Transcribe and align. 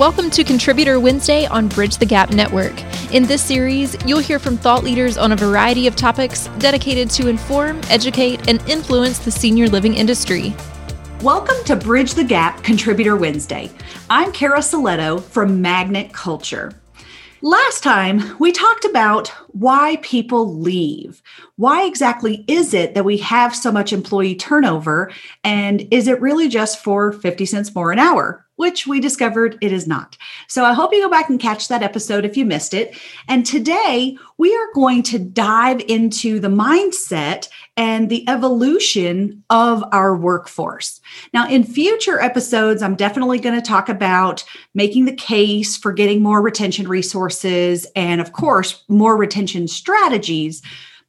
Welcome 0.00 0.30
to 0.30 0.44
Contributor 0.44 0.98
Wednesday 0.98 1.44
on 1.44 1.68
Bridge 1.68 1.98
the 1.98 2.06
Gap 2.06 2.30
Network. 2.30 2.72
In 3.12 3.24
this 3.24 3.42
series, 3.42 3.94
you'll 4.06 4.18
hear 4.18 4.38
from 4.38 4.56
thought 4.56 4.82
leaders 4.82 5.18
on 5.18 5.32
a 5.32 5.36
variety 5.36 5.86
of 5.86 5.94
topics 5.94 6.48
dedicated 6.58 7.10
to 7.10 7.28
inform, 7.28 7.82
educate, 7.90 8.48
and 8.48 8.66
influence 8.66 9.18
the 9.18 9.30
senior 9.30 9.66
living 9.68 9.92
industry. 9.92 10.54
Welcome 11.20 11.62
to 11.66 11.76
Bridge 11.76 12.14
the 12.14 12.24
Gap 12.24 12.64
Contributor 12.64 13.14
Wednesday. 13.14 13.70
I'm 14.08 14.32
Cara 14.32 14.60
Silletto 14.60 15.22
from 15.22 15.60
Magnet 15.60 16.14
Culture. 16.14 16.72
Last 17.42 17.82
time, 17.82 18.38
we 18.38 18.52
talked 18.52 18.86
about 18.86 19.28
why 19.48 19.98
people 20.00 20.56
leave. 20.56 21.22
Why 21.56 21.84
exactly 21.84 22.46
is 22.48 22.72
it 22.72 22.94
that 22.94 23.04
we 23.04 23.18
have 23.18 23.54
so 23.54 23.70
much 23.70 23.92
employee 23.92 24.34
turnover? 24.34 25.12
And 25.44 25.86
is 25.90 26.08
it 26.08 26.22
really 26.22 26.48
just 26.48 26.82
for 26.82 27.12
50 27.12 27.44
cents 27.44 27.74
more 27.74 27.92
an 27.92 27.98
hour? 27.98 28.46
Which 28.60 28.86
we 28.86 29.00
discovered 29.00 29.56
it 29.62 29.72
is 29.72 29.86
not. 29.86 30.18
So 30.46 30.66
I 30.66 30.74
hope 30.74 30.92
you 30.92 31.00
go 31.00 31.08
back 31.08 31.30
and 31.30 31.40
catch 31.40 31.68
that 31.68 31.82
episode 31.82 32.26
if 32.26 32.36
you 32.36 32.44
missed 32.44 32.74
it. 32.74 32.94
And 33.26 33.46
today 33.46 34.18
we 34.36 34.54
are 34.54 34.72
going 34.74 35.02
to 35.04 35.18
dive 35.18 35.80
into 35.88 36.38
the 36.38 36.48
mindset 36.48 37.48
and 37.78 38.10
the 38.10 38.28
evolution 38.28 39.42
of 39.48 39.82
our 39.92 40.14
workforce. 40.14 41.00
Now, 41.32 41.48
in 41.48 41.64
future 41.64 42.20
episodes, 42.20 42.82
I'm 42.82 42.96
definitely 42.96 43.38
going 43.38 43.54
to 43.54 43.66
talk 43.66 43.88
about 43.88 44.44
making 44.74 45.06
the 45.06 45.14
case 45.14 45.78
for 45.78 45.90
getting 45.90 46.22
more 46.22 46.42
retention 46.42 46.86
resources 46.86 47.86
and, 47.96 48.20
of 48.20 48.32
course, 48.32 48.84
more 48.88 49.16
retention 49.16 49.68
strategies. 49.68 50.60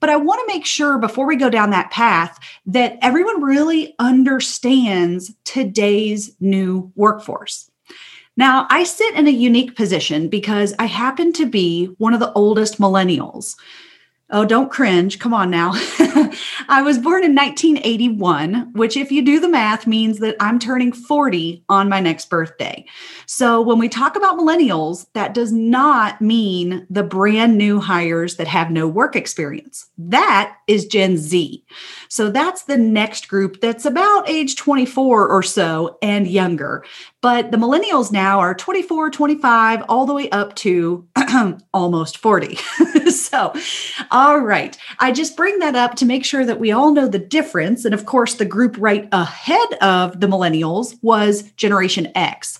But 0.01 0.09
I 0.09 0.17
want 0.17 0.41
to 0.41 0.53
make 0.53 0.65
sure 0.65 0.97
before 0.97 1.25
we 1.25 1.37
go 1.37 1.49
down 1.49 1.69
that 1.69 1.91
path 1.91 2.37
that 2.65 2.97
everyone 3.01 3.41
really 3.41 3.95
understands 3.99 5.33
today's 5.45 6.35
new 6.41 6.91
workforce. 6.95 7.71
Now, 8.35 8.65
I 8.69 8.83
sit 8.83 9.13
in 9.15 9.27
a 9.27 9.31
unique 9.31 9.75
position 9.75 10.27
because 10.27 10.73
I 10.79 10.85
happen 10.85 11.31
to 11.33 11.45
be 11.45 11.85
one 11.99 12.13
of 12.13 12.19
the 12.19 12.33
oldest 12.33 12.79
millennials. 12.79 13.55
Oh, 14.33 14.45
don't 14.45 14.71
cringe. 14.71 15.19
Come 15.19 15.33
on 15.33 15.49
now. 15.49 15.71
I 16.69 16.81
was 16.81 16.97
born 16.97 17.25
in 17.25 17.35
1981, 17.35 18.71
which, 18.71 18.95
if 18.95 19.11
you 19.11 19.25
do 19.25 19.41
the 19.41 19.49
math, 19.49 19.85
means 19.85 20.19
that 20.19 20.37
I'm 20.39 20.57
turning 20.57 20.93
40 20.93 21.65
on 21.67 21.89
my 21.89 21.99
next 21.99 22.29
birthday. 22.29 22.85
So, 23.25 23.61
when 23.61 23.77
we 23.77 23.89
talk 23.89 24.15
about 24.15 24.37
millennials, 24.37 25.05
that 25.13 25.33
does 25.33 25.51
not 25.51 26.21
mean 26.21 26.87
the 26.89 27.03
brand 27.03 27.57
new 27.57 27.81
hires 27.81 28.37
that 28.37 28.47
have 28.47 28.71
no 28.71 28.87
work 28.87 29.17
experience. 29.17 29.89
That 29.97 30.55
is 30.65 30.85
Gen 30.85 31.17
Z. 31.17 31.65
So, 32.07 32.29
that's 32.29 32.63
the 32.63 32.77
next 32.77 33.27
group 33.27 33.59
that's 33.59 33.85
about 33.85 34.29
age 34.29 34.55
24 34.55 35.27
or 35.27 35.43
so 35.43 35.97
and 36.01 36.25
younger. 36.25 36.85
But 37.21 37.51
the 37.51 37.57
millennials 37.57 38.11
now 38.11 38.39
are 38.39 38.55
24, 38.55 39.11
25, 39.11 39.83
all 39.87 40.07
the 40.07 40.13
way 40.13 40.29
up 40.31 40.55
to 40.55 41.07
almost 41.73 42.17
40. 42.17 42.55
so, 43.11 43.53
all 44.09 44.39
right. 44.39 44.75
I 44.97 45.11
just 45.11 45.37
bring 45.37 45.59
that 45.59 45.75
up 45.75 45.95
to 45.95 46.05
make 46.05 46.25
sure 46.25 46.43
that 46.45 46.59
we 46.59 46.71
all 46.71 46.91
know 46.93 47.07
the 47.07 47.19
difference. 47.19 47.85
And 47.85 47.93
of 47.93 48.07
course, 48.07 48.33
the 48.33 48.45
group 48.45 48.75
right 48.79 49.07
ahead 49.11 49.73
of 49.81 50.19
the 50.19 50.27
millennials 50.27 50.97
was 51.03 51.43
Generation 51.53 52.11
X 52.15 52.57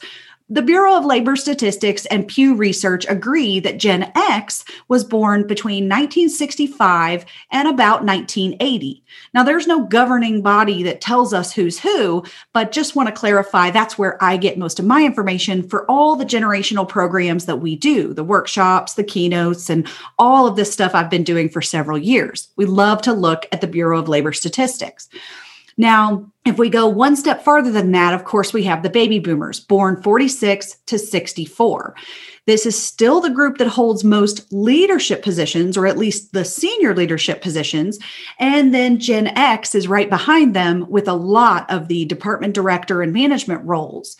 the 0.51 0.61
Bureau 0.61 0.97
of 0.97 1.05
Labor 1.05 1.37
Statistics 1.37 2.05
and 2.07 2.27
Pew 2.27 2.55
Research 2.55 3.05
agree 3.07 3.61
that 3.61 3.77
Gen 3.77 4.11
X 4.15 4.65
was 4.89 5.05
born 5.05 5.47
between 5.47 5.85
1965 5.85 7.25
and 7.51 7.69
about 7.69 8.03
1980. 8.03 9.01
Now, 9.33 9.43
there's 9.43 9.65
no 9.65 9.85
governing 9.85 10.41
body 10.41 10.83
that 10.83 10.99
tells 10.99 11.33
us 11.33 11.53
who's 11.53 11.79
who, 11.79 12.25
but 12.51 12.73
just 12.73 12.97
want 12.97 13.07
to 13.07 13.15
clarify 13.15 13.71
that's 13.71 13.97
where 13.97 14.21
I 14.21 14.35
get 14.35 14.57
most 14.57 14.77
of 14.77 14.85
my 14.85 15.05
information 15.05 15.63
for 15.63 15.89
all 15.89 16.17
the 16.17 16.25
generational 16.25 16.87
programs 16.87 17.45
that 17.45 17.61
we 17.61 17.77
do 17.77 18.13
the 18.13 18.21
workshops, 18.21 18.95
the 18.95 19.05
keynotes, 19.05 19.69
and 19.69 19.87
all 20.19 20.47
of 20.47 20.57
this 20.57 20.73
stuff 20.73 20.93
I've 20.93 21.09
been 21.09 21.23
doing 21.23 21.47
for 21.47 21.61
several 21.61 21.97
years. 21.97 22.49
We 22.57 22.65
love 22.65 23.01
to 23.03 23.13
look 23.13 23.45
at 23.53 23.61
the 23.61 23.67
Bureau 23.67 23.99
of 23.99 24.09
Labor 24.09 24.33
Statistics. 24.33 25.07
Now, 25.81 26.31
if 26.45 26.59
we 26.59 26.69
go 26.69 26.85
one 26.85 27.15
step 27.15 27.43
farther 27.43 27.71
than 27.71 27.91
that, 27.93 28.13
of 28.13 28.23
course, 28.23 28.53
we 28.53 28.61
have 28.65 28.83
the 28.83 28.89
baby 28.89 29.17
boomers 29.17 29.59
born 29.59 29.99
46 29.99 30.75
to 30.85 30.99
64. 30.99 31.95
This 32.45 32.67
is 32.67 32.79
still 32.79 33.19
the 33.19 33.31
group 33.31 33.57
that 33.57 33.67
holds 33.67 34.03
most 34.03 34.53
leadership 34.53 35.23
positions, 35.23 35.75
or 35.75 35.87
at 35.87 35.97
least 35.97 36.33
the 36.33 36.45
senior 36.45 36.93
leadership 36.93 37.41
positions. 37.41 37.97
And 38.37 38.75
then 38.75 38.99
Gen 38.99 39.29
X 39.35 39.73
is 39.73 39.87
right 39.87 40.07
behind 40.07 40.55
them 40.55 40.85
with 40.87 41.07
a 41.07 41.15
lot 41.15 41.67
of 41.71 41.87
the 41.87 42.05
department 42.05 42.53
director 42.53 43.01
and 43.01 43.11
management 43.11 43.65
roles. 43.65 44.17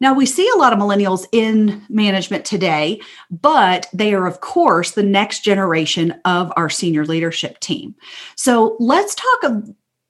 Now, 0.00 0.14
we 0.14 0.26
see 0.26 0.50
a 0.52 0.58
lot 0.58 0.72
of 0.72 0.80
millennials 0.80 1.26
in 1.30 1.86
management 1.88 2.44
today, 2.44 3.00
but 3.30 3.86
they 3.92 4.14
are, 4.14 4.26
of 4.26 4.40
course, 4.40 4.90
the 4.92 5.04
next 5.04 5.44
generation 5.44 6.20
of 6.24 6.52
our 6.56 6.68
senior 6.68 7.04
leadership 7.04 7.60
team. 7.60 7.94
So 8.34 8.76
let's 8.80 9.14
talk 9.14 9.52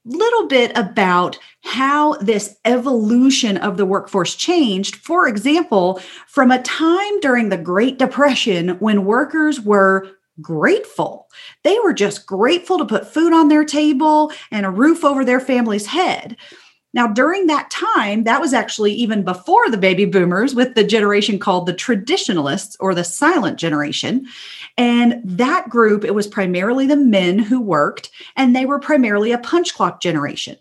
little 0.09 0.49
bit 0.49 0.77
about 0.77 1.39
how 1.63 2.15
this 2.15 2.57
evolution 2.65 3.57
of 3.59 3.77
the 3.77 3.87
workforce 3.87 4.35
changed. 4.35 4.97
For 4.97 5.29
example, 5.29 6.01
from 6.27 6.51
a 6.51 6.63
time 6.63 7.21
during 7.21 7.49
the 7.49 7.59
Great 7.59 7.99
Depression 7.99 8.71
when 8.81 9.05
workers 9.05 9.61
were 9.61 10.09
grateful. 10.41 11.27
They 11.65 11.79
were 11.81 11.93
just 11.93 12.27
grateful 12.27 12.79
to 12.79 12.85
put 12.85 13.13
food 13.13 13.33
on 13.33 13.49
their 13.49 13.65
table 13.65 14.33
and 14.51 14.65
a 14.65 14.71
roof 14.71 15.05
over 15.05 15.25
their 15.25 15.41
family's 15.41 15.87
head. 15.87 16.37
Now, 16.95 17.07
during 17.07 17.47
that 17.47 17.71
time, 17.71 18.25
that 18.25 18.41
was 18.41 18.55
actually 18.55 18.93
even 18.95 19.23
before 19.23 19.69
the 19.69 19.77
baby 19.77 20.07
boomers 20.07 20.55
with 20.55 20.75
the 20.75 20.85
generation 20.85 21.39
called 21.39 21.67
the 21.67 21.75
traditionalists 21.75 22.77
or 22.81 22.95
the 22.95 23.05
silent 23.05 23.59
generation. 23.59 24.27
And 24.79 25.21
that 25.25 25.69
group, 25.69 26.05
it 26.05 26.15
was 26.15 26.29
primarily 26.29 26.87
the 26.87 26.97
men 26.97 27.41
who 27.41 27.61
worked, 27.61 28.11
and 28.37 28.55
they 28.55 28.65
were 28.65 28.79
primarily 28.79 29.33
a 29.33 29.39
punch 29.39 29.75
clock 29.75 30.01
generation. 30.01 30.57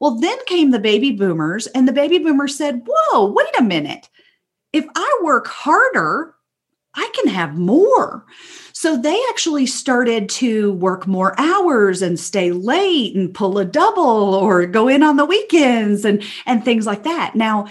Well, 0.00 0.18
then 0.18 0.36
came 0.46 0.72
the 0.72 0.80
baby 0.80 1.12
boomers, 1.12 1.68
and 1.68 1.86
the 1.86 1.92
baby 1.92 2.18
boomers 2.18 2.58
said, 2.58 2.82
Whoa, 2.84 3.30
wait 3.30 3.58
a 3.58 3.62
minute. 3.62 4.10
If 4.72 4.84
I 4.96 5.20
work 5.22 5.46
harder, 5.46 6.34
I 6.96 7.10
can 7.14 7.28
have 7.28 7.56
more. 7.56 8.24
So 8.72 8.96
they 8.96 9.20
actually 9.30 9.66
started 9.66 10.28
to 10.30 10.72
work 10.74 11.06
more 11.06 11.38
hours 11.38 12.02
and 12.02 12.18
stay 12.18 12.52
late 12.52 13.14
and 13.14 13.32
pull 13.32 13.58
a 13.58 13.64
double 13.64 14.34
or 14.34 14.66
go 14.66 14.88
in 14.88 15.02
on 15.02 15.16
the 15.16 15.24
weekends 15.24 16.04
and 16.04 16.22
and 16.46 16.64
things 16.64 16.86
like 16.86 17.04
that. 17.04 17.34
Now, 17.34 17.66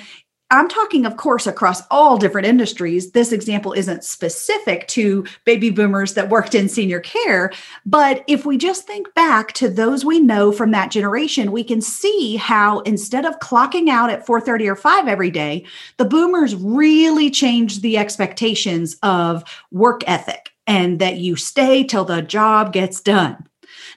I'm 0.51 0.67
talking, 0.67 1.05
of 1.07 1.17
course, 1.17 1.47
across 1.47 1.81
all 1.89 2.17
different 2.17 2.45
industries. 2.45 3.11
This 3.11 3.31
example 3.31 3.73
isn't 3.73 4.03
specific 4.03 4.87
to 4.89 5.25
baby 5.45 5.71
boomers 5.71 6.13
that 6.13 6.29
worked 6.29 6.53
in 6.53 6.69
senior 6.69 6.99
care. 6.99 7.51
But 7.87 8.23
if 8.27 8.45
we 8.45 8.57
just 8.57 8.85
think 8.85 9.11
back 9.15 9.53
to 9.53 9.67
those 9.67 10.05
we 10.05 10.19
know 10.19 10.51
from 10.51 10.69
that 10.71 10.91
generation, 10.91 11.51
we 11.51 11.63
can 11.63 11.81
see 11.81 12.35
how 12.35 12.81
instead 12.81 13.25
of 13.25 13.39
clocking 13.39 13.89
out 13.89 14.11
at 14.11 14.27
4:30 14.27 14.67
or 14.67 14.75
5 14.75 15.07
every 15.07 15.31
day, 15.31 15.65
the 15.97 16.05
boomers 16.05 16.55
really 16.55 17.31
changed 17.31 17.81
the 17.81 17.97
expectations 17.97 18.95
of 19.01 19.43
work 19.71 20.03
ethic 20.05 20.51
and 20.67 20.99
that 20.99 21.17
you 21.17 21.35
stay 21.35 21.83
till 21.83 22.05
the 22.05 22.21
job 22.21 22.73
gets 22.73 23.01
done. 23.01 23.47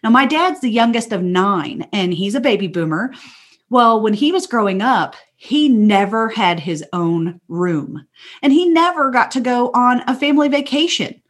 Now, 0.03 0.11
my 0.11 0.25
dad's 0.25 0.61
the 0.61 0.71
youngest 0.71 1.13
of 1.13 1.23
nine, 1.23 1.87
and 1.93 2.15
he's 2.15 2.35
a 2.35 2.41
baby 2.41 2.67
boomer. 2.67 3.13
Well, 3.69 4.01
when 4.01 4.15
he 4.15 4.33
was 4.33 4.47
growing 4.47 4.81
up, 4.81 5.17
he 5.37 5.69
never 5.69 6.29
had 6.31 6.61
his 6.61 6.85
own 6.93 7.41
room 7.49 8.07
and 8.43 8.53
he 8.53 8.69
never 8.69 9.11
got 9.11 9.31
to 9.33 9.41
go 9.41 9.71
on 9.75 10.03
a 10.07 10.15
family 10.15 10.49
vacation. 10.49 11.21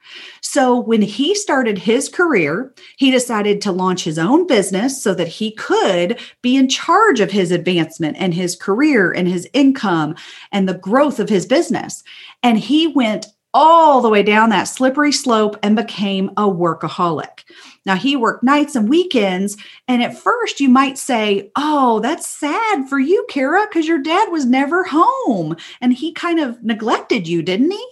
So, 0.40 0.78
when 0.78 1.02
he 1.02 1.34
started 1.34 1.78
his 1.78 2.08
career, 2.08 2.72
he 2.96 3.10
decided 3.10 3.60
to 3.62 3.72
launch 3.72 4.04
his 4.04 4.18
own 4.18 4.46
business 4.46 5.02
so 5.02 5.12
that 5.14 5.26
he 5.26 5.50
could 5.52 6.20
be 6.42 6.56
in 6.56 6.68
charge 6.68 7.18
of 7.18 7.32
his 7.32 7.50
advancement 7.50 8.16
and 8.18 8.32
his 8.32 8.54
career 8.54 9.10
and 9.10 9.26
his 9.26 9.48
income 9.52 10.14
and 10.52 10.68
the 10.68 10.78
growth 10.78 11.18
of 11.18 11.28
his 11.28 11.44
business. 11.44 12.04
And 12.44 12.58
he 12.58 12.86
went 12.86 13.26
all 13.56 14.02
the 14.02 14.10
way 14.10 14.22
down 14.22 14.50
that 14.50 14.64
slippery 14.64 15.10
slope 15.10 15.56
and 15.62 15.74
became 15.74 16.28
a 16.36 16.42
workaholic. 16.42 17.42
Now, 17.86 17.96
he 17.96 18.14
worked 18.14 18.44
nights 18.44 18.76
and 18.76 18.86
weekends. 18.86 19.56
And 19.88 20.02
at 20.02 20.18
first, 20.18 20.60
you 20.60 20.68
might 20.68 20.98
say, 20.98 21.50
Oh, 21.56 22.00
that's 22.00 22.28
sad 22.28 22.86
for 22.86 22.98
you, 22.98 23.24
Cara, 23.30 23.66
because 23.66 23.88
your 23.88 24.02
dad 24.02 24.30
was 24.30 24.44
never 24.44 24.84
home 24.84 25.56
and 25.80 25.94
he 25.94 26.12
kind 26.12 26.38
of 26.38 26.62
neglected 26.62 27.26
you, 27.26 27.42
didn't 27.42 27.70
he? 27.70 27.88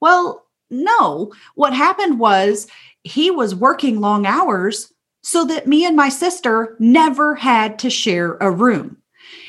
Well, 0.00 0.44
no. 0.68 1.32
What 1.54 1.72
happened 1.72 2.20
was 2.20 2.66
he 3.02 3.30
was 3.30 3.54
working 3.54 4.02
long 4.02 4.26
hours 4.26 4.92
so 5.22 5.46
that 5.46 5.66
me 5.66 5.86
and 5.86 5.96
my 5.96 6.10
sister 6.10 6.76
never 6.78 7.36
had 7.36 7.78
to 7.78 7.88
share 7.88 8.36
a 8.42 8.50
room. 8.50 8.98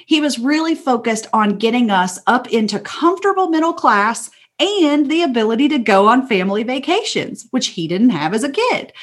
He 0.06 0.22
was 0.22 0.40
really 0.40 0.76
focused 0.76 1.28
on 1.34 1.58
getting 1.58 1.92
us 1.92 2.20
up 2.26 2.48
into 2.54 2.80
comfortable 2.80 3.50
middle 3.50 3.74
class 3.74 4.30
and 4.60 5.10
the 5.10 5.24
ability 5.24 5.70
to 5.70 5.80
go 5.80 6.08
on 6.08 6.28
family 6.28 6.64
vacations, 6.64 7.48
which 7.52 7.68
he 7.68 7.88
didn't 7.88 8.10
have 8.10 8.34
as 8.34 8.44
a 8.44 8.52
kid. 8.52 8.94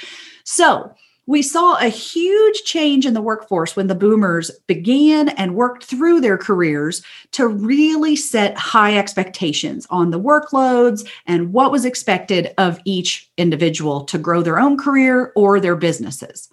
So 0.45 0.95
we 1.27 1.41
saw 1.41 1.77
a 1.77 1.89
huge 1.89 2.65
change 2.65 3.07
in 3.07 3.15
the 3.15 3.23
workforce 3.23 3.75
when 3.75 3.87
the 3.87 3.95
boomers 3.95 4.51
began 4.67 5.31
and 5.31 5.55
worked 5.55 5.85
through 5.85 6.21
their 6.21 6.37
careers 6.37 7.03
to 7.33 7.49
really 7.49 8.15
set 8.15 8.59
high 8.59 8.99
expectations 8.99 9.87
on 9.89 10.11
the 10.11 10.21
workloads 10.21 11.09
and 11.27 11.53
what 11.53 11.73
was 11.73 11.87
expected 11.87 12.53
of 12.59 12.79
each 12.85 13.31
individual 13.39 14.05
to 14.05 14.19
grow 14.19 14.43
their 14.43 14.59
own 14.59 14.77
career 14.77 15.33
or 15.35 15.61
their 15.61 15.77
businesses. 15.77 16.51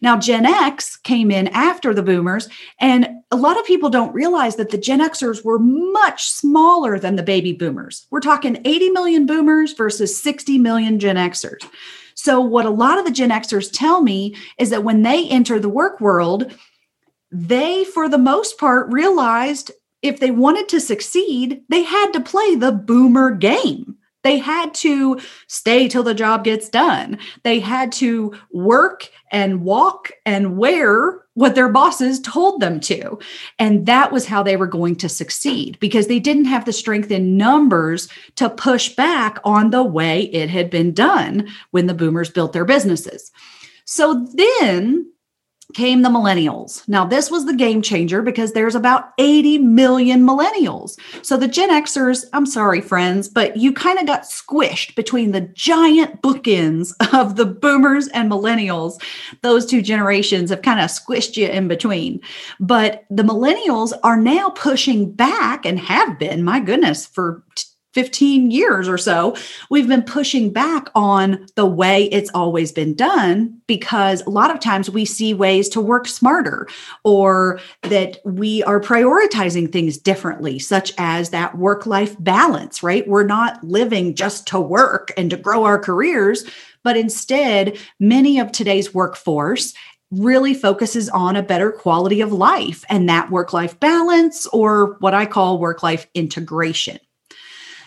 Now, 0.00 0.18
Gen 0.18 0.46
X 0.46 0.96
came 0.96 1.30
in 1.30 1.48
after 1.48 1.94
the 1.94 2.02
boomers, 2.02 2.48
and 2.80 3.08
a 3.30 3.36
lot 3.36 3.58
of 3.58 3.66
people 3.66 3.90
don't 3.90 4.14
realize 4.14 4.56
that 4.56 4.70
the 4.70 4.78
Gen 4.78 5.00
Xers 5.00 5.44
were 5.44 5.58
much 5.58 6.28
smaller 6.28 6.98
than 6.98 7.16
the 7.16 7.22
baby 7.22 7.52
boomers. 7.52 8.06
We're 8.10 8.20
talking 8.20 8.60
80 8.64 8.90
million 8.90 9.26
boomers 9.26 9.72
versus 9.72 10.20
60 10.20 10.58
million 10.58 10.98
Gen 10.98 11.16
Xers. 11.16 11.66
So, 12.14 12.40
what 12.40 12.66
a 12.66 12.70
lot 12.70 12.98
of 12.98 13.04
the 13.04 13.10
Gen 13.10 13.30
Xers 13.30 13.70
tell 13.70 14.00
me 14.00 14.34
is 14.58 14.70
that 14.70 14.84
when 14.84 15.02
they 15.02 15.28
enter 15.28 15.58
the 15.58 15.68
work 15.68 16.00
world, 16.00 16.52
they, 17.30 17.84
for 17.84 18.08
the 18.08 18.18
most 18.18 18.58
part, 18.58 18.92
realized 18.92 19.70
if 20.02 20.20
they 20.20 20.30
wanted 20.30 20.68
to 20.70 20.80
succeed, 20.80 21.62
they 21.68 21.82
had 21.82 22.12
to 22.12 22.20
play 22.20 22.54
the 22.54 22.72
boomer 22.72 23.30
game. 23.30 23.96
They 24.26 24.38
had 24.38 24.74
to 24.74 25.20
stay 25.46 25.86
till 25.86 26.02
the 26.02 26.12
job 26.12 26.42
gets 26.42 26.68
done. 26.68 27.16
They 27.44 27.60
had 27.60 27.92
to 27.92 28.34
work 28.50 29.08
and 29.30 29.62
walk 29.62 30.10
and 30.24 30.56
wear 30.56 31.20
what 31.34 31.54
their 31.54 31.68
bosses 31.68 32.18
told 32.18 32.60
them 32.60 32.80
to. 32.80 33.20
And 33.60 33.86
that 33.86 34.10
was 34.10 34.26
how 34.26 34.42
they 34.42 34.56
were 34.56 34.66
going 34.66 34.96
to 34.96 35.08
succeed 35.08 35.78
because 35.78 36.08
they 36.08 36.18
didn't 36.18 36.46
have 36.46 36.64
the 36.64 36.72
strength 36.72 37.12
in 37.12 37.36
numbers 37.36 38.08
to 38.34 38.50
push 38.50 38.96
back 38.96 39.38
on 39.44 39.70
the 39.70 39.84
way 39.84 40.22
it 40.22 40.50
had 40.50 40.70
been 40.70 40.92
done 40.92 41.46
when 41.70 41.86
the 41.86 41.94
boomers 41.94 42.28
built 42.28 42.52
their 42.52 42.64
businesses. 42.64 43.30
So 43.84 44.26
then 44.34 45.08
came 45.74 46.02
the 46.02 46.08
millennials. 46.08 46.86
Now, 46.88 47.04
this 47.04 47.30
was 47.30 47.44
the 47.44 47.54
game 47.54 47.82
changer 47.82 48.22
because 48.22 48.52
there's 48.52 48.74
about 48.74 49.12
80 49.18 49.58
million 49.58 50.22
millennials. 50.26 50.98
So 51.22 51.36
the 51.36 51.48
Gen 51.48 51.70
Xers, 51.70 52.24
I'm 52.32 52.46
sorry, 52.46 52.80
friends, 52.80 53.28
but 53.28 53.56
you 53.56 53.72
kind 53.72 53.98
of 53.98 54.06
got 54.06 54.22
squished 54.22 54.94
between 54.94 55.32
the 55.32 55.42
giant 55.42 56.22
bookends 56.22 56.92
of 57.12 57.36
the 57.36 57.46
boomers 57.46 58.08
and 58.08 58.30
millennials. 58.30 59.02
Those 59.42 59.66
two 59.66 59.82
generations 59.82 60.50
have 60.50 60.62
kind 60.62 60.80
of 60.80 60.90
squished 60.90 61.36
you 61.36 61.48
in 61.48 61.68
between. 61.68 62.20
But 62.60 63.04
the 63.10 63.24
millennials 63.24 63.92
are 64.02 64.16
now 64.16 64.50
pushing 64.50 65.12
back 65.12 65.66
and 65.66 65.78
have 65.78 66.18
been, 66.18 66.44
my 66.44 66.60
goodness, 66.60 67.06
for 67.06 67.42
15 67.96 68.50
years 68.50 68.90
or 68.90 68.98
so, 68.98 69.34
we've 69.70 69.88
been 69.88 70.02
pushing 70.02 70.52
back 70.52 70.90
on 70.94 71.46
the 71.54 71.64
way 71.64 72.04
it's 72.12 72.30
always 72.34 72.70
been 72.70 72.92
done 72.92 73.58
because 73.66 74.20
a 74.20 74.28
lot 74.28 74.50
of 74.50 74.60
times 74.60 74.90
we 74.90 75.06
see 75.06 75.32
ways 75.32 75.66
to 75.70 75.80
work 75.80 76.06
smarter 76.06 76.68
or 77.04 77.58
that 77.84 78.18
we 78.26 78.62
are 78.64 78.82
prioritizing 78.82 79.72
things 79.72 79.96
differently, 79.96 80.58
such 80.58 80.92
as 80.98 81.30
that 81.30 81.56
work 81.56 81.86
life 81.86 82.14
balance, 82.22 82.82
right? 82.82 83.08
We're 83.08 83.24
not 83.24 83.64
living 83.64 84.14
just 84.14 84.46
to 84.48 84.60
work 84.60 85.10
and 85.16 85.30
to 85.30 85.38
grow 85.38 85.64
our 85.64 85.78
careers, 85.78 86.44
but 86.82 86.98
instead, 86.98 87.78
many 87.98 88.38
of 88.38 88.52
today's 88.52 88.92
workforce 88.92 89.72
really 90.10 90.52
focuses 90.52 91.08
on 91.08 91.34
a 91.34 91.42
better 91.42 91.72
quality 91.72 92.20
of 92.20 92.30
life 92.30 92.84
and 92.90 93.08
that 93.08 93.30
work 93.30 93.54
life 93.54 93.80
balance 93.80 94.46
or 94.48 94.98
what 95.00 95.14
I 95.14 95.24
call 95.24 95.58
work 95.58 95.82
life 95.82 96.06
integration. 96.12 96.98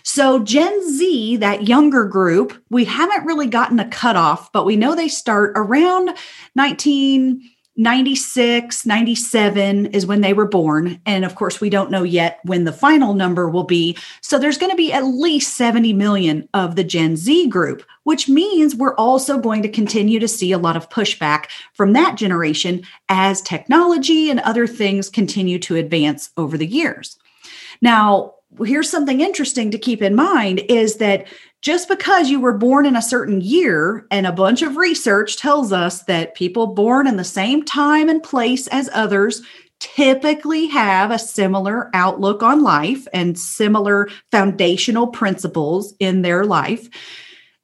So, 0.04 0.40
Gen 0.40 0.92
Z, 0.92 1.38
that 1.38 1.68
younger 1.68 2.06
group, 2.06 2.62
we 2.70 2.86
haven't 2.86 3.26
really 3.26 3.48
gotten 3.48 3.80
a 3.80 3.88
cutoff, 3.88 4.52
but 4.52 4.66
we 4.66 4.76
know 4.76 4.96
they 4.96 5.08
start 5.08 5.54
around 5.56 6.08
1996, 6.54 8.86
97 8.86 9.86
is 9.88 10.06
when 10.06 10.22
they 10.22 10.34
were 10.34 10.48
born. 10.48 11.02
And 11.06 11.26
of 11.26 11.36
course, 11.36 11.62
we 11.62 11.70
don't 11.70 11.92
know 11.92 12.04
yet 12.04 12.40
when 12.44 12.64
the 12.64 12.74
final 12.74 13.14
number 13.14 13.50
will 13.50 13.64
be. 13.64 13.98
So, 14.22 14.40
there's 14.40 14.58
going 14.58 14.72
to 14.72 14.78
be 14.78 14.94
at 14.94 15.06
least 15.06 15.58
70 15.58 15.94
million 15.94 16.48
of 16.54 16.76
the 16.76 16.84
Gen 16.84 17.16
Z 17.16 17.48
group, 17.48 17.84
which 18.04 18.30
means 18.30 18.76
we're 18.76 18.96
also 18.96 19.38
going 19.38 19.62
to 19.64 19.70
continue 19.70 20.20
to 20.20 20.28
see 20.28 20.52
a 20.52 20.58
lot 20.58 20.78
of 20.78 20.90
pushback 20.90 21.46
from 21.74 21.94
that 21.94 22.16
generation 22.16 22.84
as 23.10 23.42
technology 23.42 24.30
and 24.30 24.40
other 24.40 24.68
things 24.68 25.10
continue 25.10 25.60
to 25.60 25.76
advance 25.76 26.30
over 26.38 26.58
the 26.58 26.68
years. 26.68 27.18
Now, 27.82 28.34
here's 28.64 28.90
something 28.90 29.22
interesting 29.22 29.72
to 29.72 29.78
keep 29.78 30.02
in 30.02 30.16
mind 30.16 30.62
is 30.70 30.98
that 30.98 31.28
just 31.62 31.88
because 31.90 32.30
you 32.30 32.40
were 32.40 32.58
born 32.58 32.86
in 32.86 32.96
a 32.96 33.02
certain 33.02 33.42
year 33.42 34.06
and 34.12 34.26
a 34.26 34.32
bunch 34.32 34.62
of 34.62 34.78
research 34.78 35.38
tells 35.38 35.74
us 35.74 36.04
that 36.04 36.36
people 36.36 36.68
born 36.68 37.06
in 37.06 37.18
the 37.18 37.24
same 37.24 37.64
time 37.64 38.10
and 38.10 38.24
place 38.24 38.68
as 38.68 38.90
others 38.94 39.42
typically 39.80 40.68
have 40.68 41.12
a 41.12 41.20
similar 41.20 41.90
outlook 41.94 42.44
on 42.44 42.62
life 42.62 43.08
and 43.14 43.40
similar 43.40 44.10
foundational 44.32 45.08
principles 45.08 45.94
in 46.00 46.22
their 46.22 46.44
life 46.44 46.90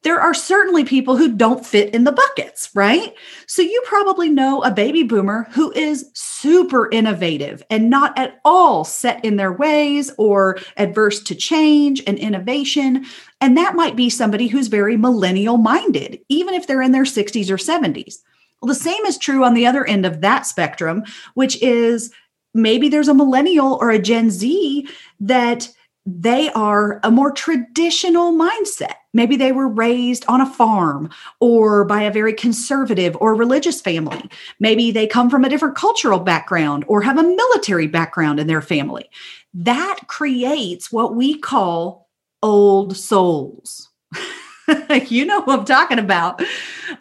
there 0.06 0.22
are 0.22 0.36
certainly 0.36 0.86
people 0.86 1.18
who 1.18 1.36
don't 1.36 1.66
fit 1.66 1.94
in 1.96 2.04
the 2.04 2.12
buckets, 2.12 2.70
right? 2.76 3.16
So 3.48 3.64
you 3.64 3.82
probably 3.86 4.30
know 4.30 4.62
a 4.62 4.70
baby 4.70 5.02
boomer 5.02 5.48
who 5.50 5.72
is 5.72 6.12
super 6.14 6.92
innovative 6.92 7.64
and 7.72 7.90
not 7.90 8.16
at 8.16 8.40
all 8.46 8.84
set 8.84 9.26
in 9.26 9.38
their 9.38 9.52
ways 9.52 10.12
or 10.20 10.60
adverse 10.78 11.24
to 11.24 11.34
change 11.34 12.04
and 12.06 12.20
innovation. 12.20 13.04
And 13.42 13.58
that 13.58 13.74
might 13.74 13.96
be 13.96 14.12
somebody 14.12 14.48
who's 14.48 14.68
very 14.68 14.96
millennial 14.96 15.58
minded, 15.58 16.20
even 16.30 16.54
if 16.54 16.68
they're 16.68 16.84
in 16.84 16.92
their 16.92 17.04
60s 17.04 17.50
or 17.50 17.58
70s. 17.58 18.18
Well, 18.62 18.68
the 18.68 18.76
same 18.76 19.04
is 19.08 19.18
true 19.18 19.44
on 19.44 19.56
the 19.56 19.66
other 19.66 19.88
end 19.88 20.06
of 20.06 20.22
that 20.22 20.46
spectrum, 20.46 21.04
which 21.34 21.60
is 21.64 22.14
maybe 22.54 22.90
there's 22.90 23.08
a 23.08 23.16
millennial 23.16 23.80
or 23.82 23.90
a 23.90 23.98
Gen 23.98 24.30
Z 24.30 24.88
that 25.22 25.68
they 26.06 26.52
are 26.52 27.00
a 27.04 27.10
more 27.10 27.32
traditional 27.32 28.32
mindset. 28.32 28.96
Maybe 29.14 29.38
they 29.38 29.52
were 29.52 29.68
raised 29.68 30.24
on 30.28 30.40
a 30.40 30.46
farm 30.46 31.10
or 31.40 31.84
by 31.84 32.04
a 32.04 32.12
very 32.12 32.34
conservative 32.34 33.18
or 33.20 33.34
religious 33.34 33.82
family. 33.82 34.30
Maybe 34.60 34.92
they 34.92 35.08
come 35.08 35.30
from 35.30 35.44
a 35.44 35.50
different 35.50 35.76
cultural 35.76 36.20
background 36.20 36.86
or 36.88 37.02
have 37.02 37.18
a 37.18 37.24
military 37.24 37.88
background 37.88 38.40
in 38.40 38.46
their 38.46 38.62
family. 38.62 39.10
That 39.54 40.02
creates 40.08 40.92
what 40.92 41.16
we 41.16 41.40
call 41.40 42.10
old 42.44 42.96
souls. 42.96 43.90
you 45.08 45.26
know 45.26 45.42
what 45.42 45.60
I'm 45.60 45.66
talking 45.66 46.00
about. 46.00 46.44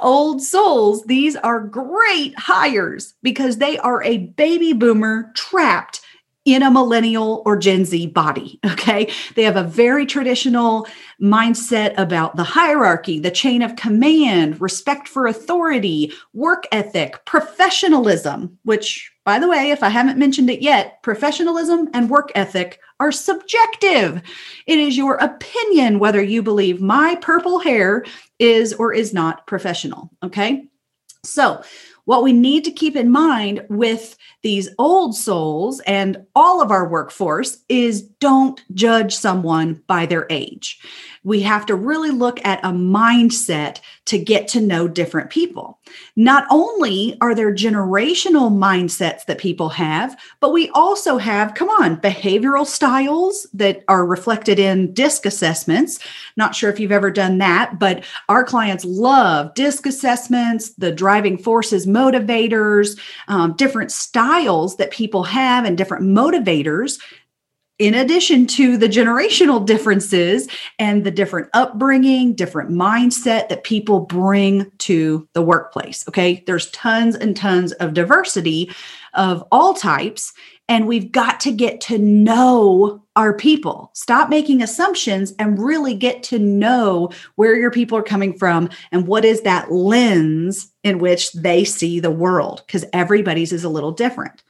Old 0.00 0.40
souls, 0.40 1.04
these 1.04 1.36
are 1.36 1.60
great 1.60 2.38
hires 2.38 3.14
because 3.22 3.58
they 3.58 3.76
are 3.78 4.02
a 4.02 4.18
baby 4.18 4.72
boomer 4.72 5.30
trapped 5.34 6.00
in 6.44 6.62
a 6.62 6.70
millennial 6.70 7.42
or 7.46 7.56
Gen 7.56 7.84
Z 7.84 8.06
body. 8.08 8.60
Okay. 8.74 9.10
They 9.34 9.44
have 9.44 9.56
a 9.56 9.62
very 9.62 10.04
traditional 10.04 10.86
mindset 11.22 11.94
about 11.96 12.36
the 12.36 12.44
hierarchy, 12.44 13.18
the 13.18 13.30
chain 13.30 13.62
of 13.62 13.76
command, 13.76 14.60
respect 14.60 15.08
for 15.08 15.26
authority, 15.26 16.12
work 16.34 16.64
ethic, 16.70 17.24
professionalism, 17.24 18.58
which, 18.64 19.10
by 19.24 19.38
the 19.38 19.48
way, 19.48 19.70
if 19.70 19.82
I 19.82 19.88
haven't 19.88 20.18
mentioned 20.18 20.50
it 20.50 20.60
yet, 20.60 21.02
professionalism 21.02 21.88
and 21.94 22.10
work 22.10 22.30
ethic 22.34 22.78
are 23.00 23.12
subjective. 23.12 24.20
It 24.66 24.78
is 24.78 24.98
your 24.98 25.14
opinion 25.16 25.98
whether 25.98 26.22
you 26.22 26.42
believe 26.42 26.80
my 26.80 27.16
purple 27.22 27.58
hair 27.60 28.04
is 28.38 28.74
or 28.74 28.92
is 28.92 29.14
not 29.14 29.46
professional. 29.46 30.10
Okay. 30.22 30.66
So, 31.22 31.62
what 32.04 32.22
we 32.22 32.32
need 32.32 32.64
to 32.64 32.70
keep 32.70 32.96
in 32.96 33.10
mind 33.10 33.64
with 33.68 34.16
these 34.42 34.68
old 34.78 35.16
souls 35.16 35.80
and 35.86 36.24
all 36.34 36.60
of 36.60 36.70
our 36.70 36.88
workforce 36.88 37.58
is 37.68 38.02
don't 38.02 38.62
judge 38.74 39.14
someone 39.14 39.82
by 39.86 40.06
their 40.06 40.26
age. 40.30 40.80
We 41.24 41.40
have 41.40 41.66
to 41.66 41.74
really 41.74 42.10
look 42.10 42.44
at 42.44 42.64
a 42.64 42.68
mindset 42.68 43.80
to 44.06 44.18
get 44.18 44.46
to 44.48 44.60
know 44.60 44.86
different 44.86 45.30
people. 45.30 45.78
Not 46.14 46.46
only 46.50 47.16
are 47.20 47.34
there 47.34 47.54
generational 47.54 48.52
mindsets 48.52 49.24
that 49.24 49.38
people 49.38 49.70
have, 49.70 50.16
but 50.40 50.52
we 50.52 50.68
also 50.70 51.16
have, 51.16 51.54
come 51.54 51.70
on, 51.70 52.00
behavioral 52.00 52.66
styles 52.66 53.46
that 53.54 53.82
are 53.88 54.04
reflected 54.04 54.58
in 54.58 54.92
DISC 54.92 55.24
assessments. 55.24 55.98
Not 56.36 56.54
sure 56.54 56.70
if 56.70 56.78
you've 56.78 56.92
ever 56.92 57.10
done 57.10 57.38
that, 57.38 57.78
but 57.78 58.04
our 58.28 58.44
clients 58.44 58.84
love 58.84 59.54
DISC 59.54 59.86
assessments, 59.86 60.74
the 60.74 60.92
driving 60.92 61.38
forces, 61.38 61.86
motivators, 61.86 62.98
um, 63.28 63.54
different 63.54 63.90
styles 63.90 64.76
that 64.76 64.90
people 64.90 65.24
have, 65.24 65.64
and 65.64 65.78
different 65.78 66.04
motivators 66.04 67.00
in 67.78 67.94
addition 67.94 68.46
to 68.46 68.76
the 68.76 68.88
generational 68.88 69.64
differences 69.64 70.48
and 70.78 71.04
the 71.04 71.10
different 71.10 71.48
upbringing, 71.54 72.34
different 72.34 72.70
mindset 72.70 73.48
that 73.48 73.64
people 73.64 74.00
bring 74.00 74.70
to 74.78 75.28
the 75.32 75.42
workplace. 75.42 76.06
Okay. 76.08 76.44
There's 76.46 76.70
tons 76.70 77.16
and 77.16 77.36
tons 77.36 77.72
of 77.72 77.94
diversity 77.94 78.70
of 79.14 79.44
all 79.50 79.74
types. 79.74 80.32
And 80.68 80.86
we've 80.86 81.12
got 81.12 81.40
to 81.40 81.52
get 81.52 81.80
to 81.82 81.98
know 81.98 83.02
our 83.16 83.36
people. 83.36 83.90
Stop 83.92 84.30
making 84.30 84.62
assumptions 84.62 85.34
and 85.38 85.58
really 85.58 85.94
get 85.94 86.22
to 86.24 86.38
know 86.38 87.10
where 87.34 87.54
your 87.54 87.70
people 87.70 87.98
are 87.98 88.02
coming 88.02 88.38
from 88.38 88.70
and 88.90 89.06
what 89.06 89.26
is 89.26 89.42
that 89.42 89.70
lens 89.70 90.72
in 90.82 91.00
which 91.00 91.32
they 91.32 91.64
see 91.64 92.00
the 92.00 92.10
world, 92.10 92.62
because 92.66 92.84
everybody's 92.94 93.52
is 93.52 93.62
a 93.62 93.68
little 93.68 93.92
different. 93.92 94.42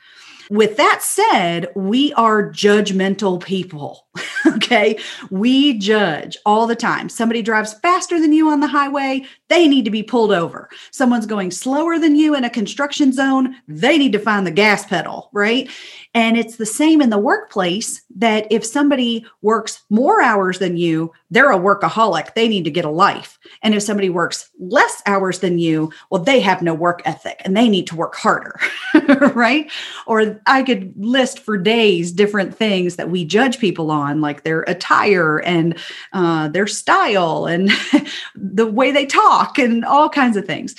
With 0.51 0.77
that 0.77 1.03
said, 1.03 1.69
we 1.75 2.13
are 2.15 2.51
judgmental 2.51 3.43
people. 3.43 4.07
okay. 4.47 4.99
We 5.31 5.79
judge 5.79 6.37
all 6.45 6.67
the 6.67 6.77
time. 6.77 7.09
Somebody 7.09 7.43
drives 7.43 7.75
faster 7.75 8.21
than 8.21 8.33
you 8.33 8.49
on 8.51 8.61
the 8.61 8.67
highway, 8.67 9.25
they 9.49 9.69
need 9.69 9.85
to 9.85 9.91
be 9.91 10.03
pulled 10.03 10.33
over. 10.33 10.69
Someone's 10.91 11.27
going 11.27 11.51
slower 11.51 11.99
than 11.99 12.17
you 12.17 12.35
in 12.35 12.45
a 12.45 12.51
construction 12.51 13.13
zone, 13.13 13.57
they 13.69 13.99
need 13.99 14.13
to 14.13 14.19
find 14.19 14.47
the 14.47 14.51
gas 14.51 14.87
pedal, 14.87 15.31
right? 15.33 15.71
And 16.15 16.37
it's 16.37 16.57
the 16.57 16.67
same 16.67 17.03
in 17.03 17.11
the 17.11 17.19
workplace 17.19 18.03
that 18.17 18.47
if 18.49 18.65
somebody 18.65 19.27
works 19.43 19.83
more 19.91 20.23
hours 20.23 20.61
than 20.61 20.77
you, 20.77 21.13
they're 21.31 21.51
a 21.51 21.59
workaholic. 21.59 22.35
They 22.35 22.47
need 22.47 22.63
to 22.65 22.71
get 22.71 22.85
a 22.85 22.91
life. 22.91 23.37
And 23.63 23.75
if 23.75 23.83
somebody 23.83 24.09
works 24.11 24.49
less 24.61 25.03
hours 25.07 25.41
than 25.41 25.59
you, 25.59 25.93
well, 26.11 26.23
they 26.23 26.39
have 26.39 26.63
no 26.63 26.73
work 26.73 27.03
ethic 27.05 27.43
and 27.45 27.57
they 27.57 27.69
need 27.69 27.89
to 27.89 27.97
work 27.97 28.15
harder, 28.15 28.61
right? 29.35 29.69
Or 30.07 30.41
I 30.47 30.63
could 30.63 30.95
list 30.97 31.41
for 31.41 31.59
days 31.59 32.13
different 32.13 32.57
things 32.57 32.95
that 32.95 33.11
we 33.11 33.25
judge 33.25 33.59
people 33.59 33.91
on, 33.91 34.21
like 34.21 34.45
their 34.45 34.63
attire 34.63 35.39
and 35.39 35.77
uh, 36.13 36.47
their 36.47 36.69
style 36.69 37.47
and 37.47 37.73
the 38.37 38.67
way 38.67 38.93
they 38.93 39.07
talk 39.07 39.59
and 39.59 39.85
all 39.85 40.09
kinds 40.09 40.37
of 40.37 40.47
things. 40.47 40.77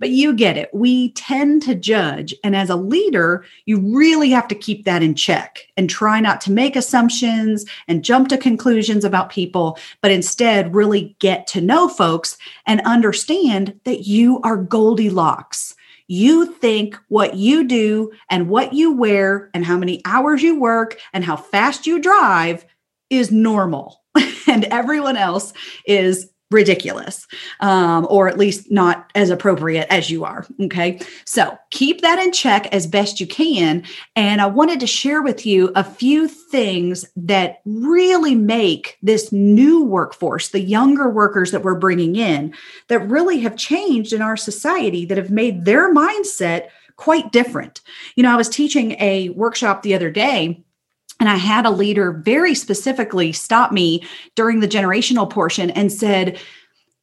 But 0.00 0.10
you 0.10 0.34
get 0.34 0.56
it. 0.56 0.70
We 0.72 1.12
tend 1.12 1.62
to 1.62 1.74
judge. 1.76 2.34
And 2.42 2.56
as 2.56 2.70
a 2.70 2.76
leader, 2.76 3.44
you 3.66 3.78
really 3.94 4.30
have 4.30 4.48
to 4.48 4.54
keep 4.54 4.84
that 4.84 5.02
in 5.02 5.14
check 5.14 5.68
and 5.76 5.88
try 5.88 6.18
not 6.18 6.40
to 6.42 6.52
make 6.52 6.74
assumptions 6.74 7.66
and 7.86 8.02
jump 8.02 8.28
to 8.28 8.38
conclusions 8.38 9.04
about 9.04 9.30
people, 9.30 9.78
but 10.00 10.10
instead 10.10 10.74
really 10.74 11.14
get 11.20 11.46
to 11.48 11.60
know 11.60 11.88
folks 11.88 12.38
and 12.66 12.80
understand 12.80 13.78
that 13.84 14.06
you 14.06 14.40
are 14.40 14.56
Goldilocks. 14.56 15.76
You 16.08 16.46
think 16.46 16.98
what 17.06 17.34
you 17.34 17.62
do 17.62 18.10
and 18.28 18.48
what 18.48 18.72
you 18.72 18.92
wear 18.92 19.48
and 19.54 19.64
how 19.64 19.76
many 19.76 20.02
hours 20.04 20.42
you 20.42 20.58
work 20.58 20.98
and 21.12 21.24
how 21.24 21.36
fast 21.36 21.86
you 21.86 22.00
drive 22.00 22.64
is 23.10 23.30
normal. 23.30 24.02
and 24.48 24.64
everyone 24.64 25.16
else 25.16 25.52
is 25.86 26.29
ridiculous 26.50 27.26
um, 27.60 28.06
or 28.10 28.28
at 28.28 28.38
least 28.38 28.70
not 28.70 29.10
as 29.14 29.30
appropriate 29.30 29.86
as 29.90 30.10
you 30.10 30.24
are 30.24 30.44
okay? 30.60 31.00
So 31.24 31.56
keep 31.70 32.00
that 32.00 32.18
in 32.18 32.32
check 32.32 32.66
as 32.72 32.86
best 32.86 33.20
you 33.20 33.26
can 33.26 33.84
and 34.16 34.40
i 34.40 34.46
wanted 34.46 34.80
to 34.80 34.86
share 34.86 35.22
with 35.22 35.46
you 35.46 35.70
a 35.74 35.84
few 35.84 36.28
things 36.28 37.04
that 37.16 37.60
really 37.64 38.34
make 38.34 38.98
this 39.02 39.32
new 39.32 39.84
workforce 39.84 40.48
the 40.48 40.60
younger 40.60 41.08
workers 41.08 41.50
that 41.52 41.62
we're 41.62 41.78
bringing 41.78 42.16
in 42.16 42.54
that 42.88 43.08
really 43.08 43.40
have 43.40 43.56
changed 43.56 44.12
in 44.12 44.22
our 44.22 44.36
society 44.36 45.04
that 45.04 45.18
have 45.18 45.30
made 45.30 45.64
their 45.64 45.94
mindset 45.94 46.68
quite 46.96 47.32
different. 47.32 47.80
You 48.16 48.22
know 48.22 48.32
i 48.32 48.36
was 48.36 48.48
teaching 48.48 48.92
a 49.00 49.30
workshop 49.30 49.82
the 49.82 49.94
other 49.94 50.10
day 50.10 50.62
and 51.20 51.28
I 51.28 51.36
had 51.36 51.66
a 51.66 51.70
leader 51.70 52.12
very 52.12 52.54
specifically 52.54 53.32
stop 53.32 53.70
me 53.70 54.02
during 54.34 54.60
the 54.60 54.68
generational 54.68 55.28
portion 55.28 55.70
and 55.70 55.92
said, 55.92 56.40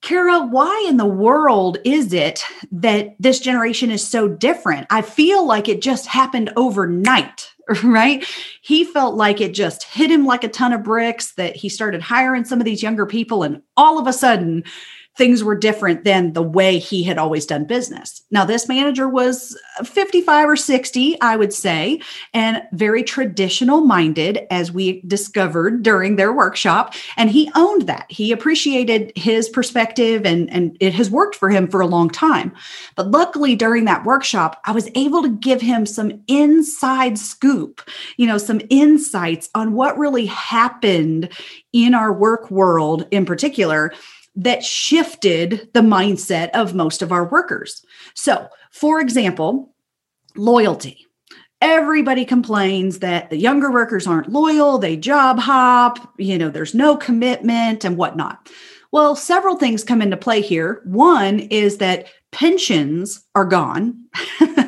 Cara, 0.02 0.46
why 0.46 0.86
in 0.88 0.98
the 0.98 1.06
world 1.06 1.78
is 1.84 2.14
it 2.14 2.44
that 2.72 3.16
this 3.20 3.40
generation 3.40 3.90
is 3.90 4.08
so 4.08 4.28
different? 4.28 4.88
I 4.90 5.02
feel 5.02 5.46
like 5.46 5.68
it 5.68 5.82
just 5.82 6.08
happened 6.08 6.52
overnight, 6.56 7.52
right? 7.84 8.26
He 8.62 8.84
felt 8.84 9.16
like 9.16 9.42
it 9.42 9.54
just 9.54 9.84
hit 9.84 10.12
him 10.12 10.26
like 10.26 10.44
a 10.44 10.50
ton 10.50 10.74
of 10.74 10.84
bricks, 10.84 11.34
that 11.34 11.56
he 11.56 11.70
started 11.70 12.02
hiring 12.02 12.46
some 12.46 12.60
of 12.60 12.66
these 12.66 12.84
younger 12.84 13.06
people, 13.06 13.44
and 13.44 13.62
all 13.76 14.00
of 14.00 14.08
a 14.08 14.14
sudden, 14.14 14.64
things 15.18 15.44
were 15.44 15.56
different 15.56 16.04
than 16.04 16.34
the 16.34 16.44
way 16.44 16.78
he 16.78 17.04
had 17.04 17.18
always 17.18 17.46
done 17.46 17.66
business. 17.66 18.22
Now, 18.30 18.46
this 18.46 18.70
manager 18.70 19.10
was 19.10 19.60
55 19.84 20.50
or 20.50 20.56
60, 20.56 21.20
I 21.22 21.36
would 21.36 21.52
say, 21.52 22.02
and 22.36 22.62
very 22.72 23.04
traditional 23.04 23.82
minded, 23.82 24.46
as 24.52 24.72
we 24.72 25.02
discovered 25.08 25.82
during 25.82 26.16
their 26.16 26.32
workshop. 26.32 26.94
And 27.18 27.32
he 27.32 27.50
owned 27.56 27.88
that. 27.88 28.06
He 28.10 28.32
appreciated 28.32 29.12
his 29.16 29.50
perspective, 29.50 30.24
and, 30.24 30.52
and 30.52 30.78
it 30.80 30.94
has 30.94 31.10
worked 31.10 31.36
for 31.36 31.50
him 31.50 31.68
for 31.68 31.82
a 31.82 31.88
long 31.88 32.10
time. 32.10 32.54
But 32.96 33.10
luckily, 33.10 33.56
during 33.56 33.86
that 33.86 34.06
workshop, 34.06 34.62
I 34.66 34.72
was 34.72 34.90
able 34.94 35.24
to 35.24 35.30
give 35.30 35.62
him 35.62 35.88
some 35.88 36.22
inside 36.28 37.18
scoop, 37.18 37.82
you 38.18 38.28
know, 38.28 38.38
some 38.38 38.62
insights 38.70 39.50
on 39.56 39.74
what 39.74 39.98
really 39.98 40.28
happened 40.28 41.30
in 41.74 41.96
our 41.96 42.14
work 42.14 42.52
world 42.52 43.08
in 43.10 43.26
particular 43.26 43.92
that 44.38 44.64
shifted 44.64 45.70
the 45.74 45.82
mindset 45.82 46.52
of 46.52 46.76
most 46.76 47.02
of 47.02 47.12
our 47.12 47.28
workers. 47.28 47.84
So, 48.14 48.48
for 48.72 49.02
example, 49.02 49.74
loyalty. 50.36 51.06
Everybody 51.60 52.24
complains 52.24 53.00
that 53.00 53.32
the 53.32 53.38
younger 53.38 53.72
workers 53.72 54.06
aren't 54.06 54.32
loyal, 54.32 54.78
they 54.78 54.96
job 54.96 55.40
hop, 55.40 56.14
you 56.20 56.38
know, 56.38 56.50
there's 56.50 56.76
no 56.76 56.96
commitment 56.96 57.84
and 57.84 57.98
whatnot. 57.98 58.50
Well, 58.92 59.16
several 59.16 59.58
things 59.58 59.84
come 59.84 60.02
into 60.02 60.18
play 60.18 60.42
here. 60.42 60.82
One 60.86 61.40
is 61.40 61.80
that 61.80 62.08
pensions 62.32 63.26
are 63.34 63.46
gone. 63.46 64.06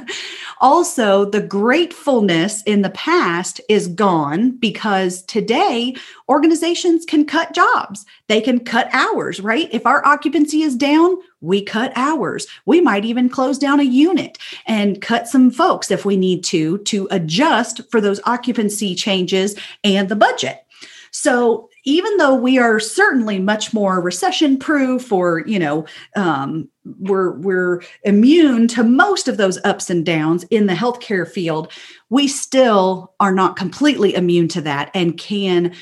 Also, 0.62 1.26
the 1.26 1.42
gratefulness 1.42 2.62
in 2.64 2.82
the 2.82 2.90
past 2.90 3.62
is 3.70 3.88
gone 3.88 4.52
because 4.52 5.22
today 5.24 5.96
organizations 6.28 7.06
can 7.06 7.26
cut 7.26 7.54
jobs. 7.54 8.06
They 8.28 8.42
can 8.42 8.60
cut 8.60 8.90
hours, 8.92 9.40
right? 9.40 9.70
If 9.72 9.86
our 9.86 10.06
occupancy 10.06 10.62
is 10.62 10.76
down, 10.76 11.18
we 11.42 11.62
cut 11.62 11.94
hours. 11.96 12.48
We 12.66 12.82
might 12.82 13.06
even 13.06 13.30
close 13.30 13.58
down 13.58 13.80
a 13.80 13.84
unit 13.84 14.38
and 14.68 15.02
cut 15.02 15.28
some 15.28 15.50
folks 15.52 15.92
if 15.92 16.06
we 16.06 16.18
need 16.18 16.44
to, 16.46 16.80
to 16.80 17.08
adjust 17.12 17.82
for 17.90 18.02
those 18.02 18.20
occupancy 18.26 18.96
changes 18.96 19.56
and 19.84 20.10
the 20.10 20.16
budget. 20.16 20.66
So 21.12 21.69
even 21.90 22.18
though 22.18 22.36
we 22.36 22.60
are 22.60 22.80
certainly 22.80 23.40
much 23.40 23.74
more 23.74 24.00
recession 24.00 24.58
proof 24.58 25.12
or 25.12 25.44
you 25.48 25.58
know 25.58 25.86
um, 26.16 26.70
we're 27.00 27.32
we're 27.40 27.82
immune 28.04 28.68
to 28.68 28.84
most 28.84 29.28
of 29.28 29.38
those 29.38 29.58
ups 29.64 29.90
and 29.90 30.06
downs 30.06 30.44
in 30.46 30.68
the 30.68 30.74
healthcare 30.74 31.28
field 31.28 31.72
we 32.10 32.28
still 32.28 33.14
are 33.20 33.34
not 33.34 33.56
completely 33.56 34.14
immune 34.14 34.48
to 34.48 34.62
that 34.62 34.92
and 34.94 35.18
can 35.18 35.74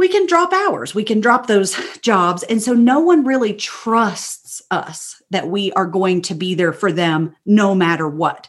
we 0.00 0.08
can 0.08 0.26
drop 0.26 0.50
hours 0.54 0.94
we 0.94 1.04
can 1.04 1.20
drop 1.20 1.46
those 1.46 1.78
jobs. 2.00 2.42
And 2.44 2.62
so 2.62 2.72
no 2.72 3.00
one 3.00 3.22
really 3.22 3.52
trusts 3.52 4.62
us 4.70 5.22
that 5.28 5.48
we 5.48 5.72
are 5.72 5.86
going 5.86 6.22
to 6.22 6.34
be 6.34 6.54
there 6.54 6.72
for 6.72 6.90
them 6.90 7.36
no 7.44 7.74
matter 7.74 8.08
what. 8.08 8.48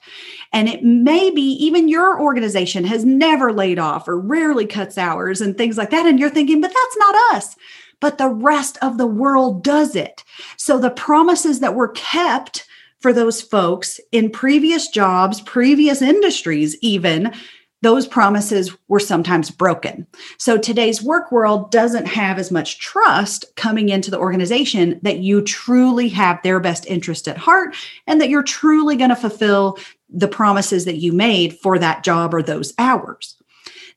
And 0.54 0.70
it 0.70 0.82
may 0.82 1.30
be 1.30 1.42
even 1.42 1.90
your 1.90 2.22
organization 2.22 2.86
has 2.86 3.04
never 3.04 3.52
laid 3.52 3.80
off 3.80 4.08
or 4.08 4.18
rarely 4.18 4.66
cuts 4.66 4.98
hours 4.98 5.42
and 5.42 5.58
things 5.58 5.78
like 5.78 5.90
that. 5.90 6.06
And 6.06 6.20
you're 6.20 6.30
thinking 6.30 6.62
but 6.62 6.70
that's 6.74 6.98
not 6.98 7.36
us. 7.36 7.56
But 8.00 8.18
the 8.18 8.30
rest 8.30 8.78
of 8.82 8.98
the 8.98 9.06
world 9.06 9.62
does 9.62 9.94
it. 9.94 10.24
So 10.56 10.80
the 10.80 10.90
promises 10.90 11.60
that 11.60 11.76
were 11.76 11.90
kept 11.90 12.66
for 13.00 13.12
those 13.12 13.42
folks 13.42 14.00
in 14.14 14.30
previous 14.30 14.88
jobs 14.88 15.42
previous 15.42 16.02
industries 16.02 16.78
even 16.82 17.34
those 17.82 18.06
promises 18.06 18.76
were 18.88 19.00
sometimes 19.00 19.50
broken. 19.50 20.06
So 20.38 20.58
today's 20.58 21.02
work 21.02 21.32
world 21.32 21.72
doesn't 21.72 22.06
have 22.06 22.38
as 22.38 22.52
much 22.52 22.80
trust 22.80 23.46
coming 23.56 23.90
into 23.90 24.12
the 24.12 24.20
organization 24.20 25.00
that 25.02 25.20
you 25.20 25.42
truly 25.42 26.08
have 26.10 26.42
their 26.44 26.60
best 26.60 26.86
interest 26.86 27.28
at 27.28 27.38
heart 27.38 27.76
and 28.06 28.22
that 28.22 28.30
you're 28.30 28.44
truly 28.44 28.96
going 28.96 29.10
to 29.10 29.16
fulfill 29.16 29.78
the 30.10 30.28
promises 30.28 30.86
that 30.86 30.98
you 30.98 31.12
made 31.12 31.58
for 31.60 31.80
that 31.80 32.04
job 32.04 32.34
or 32.34 32.44
those 32.44 32.74
hours. 32.78 33.36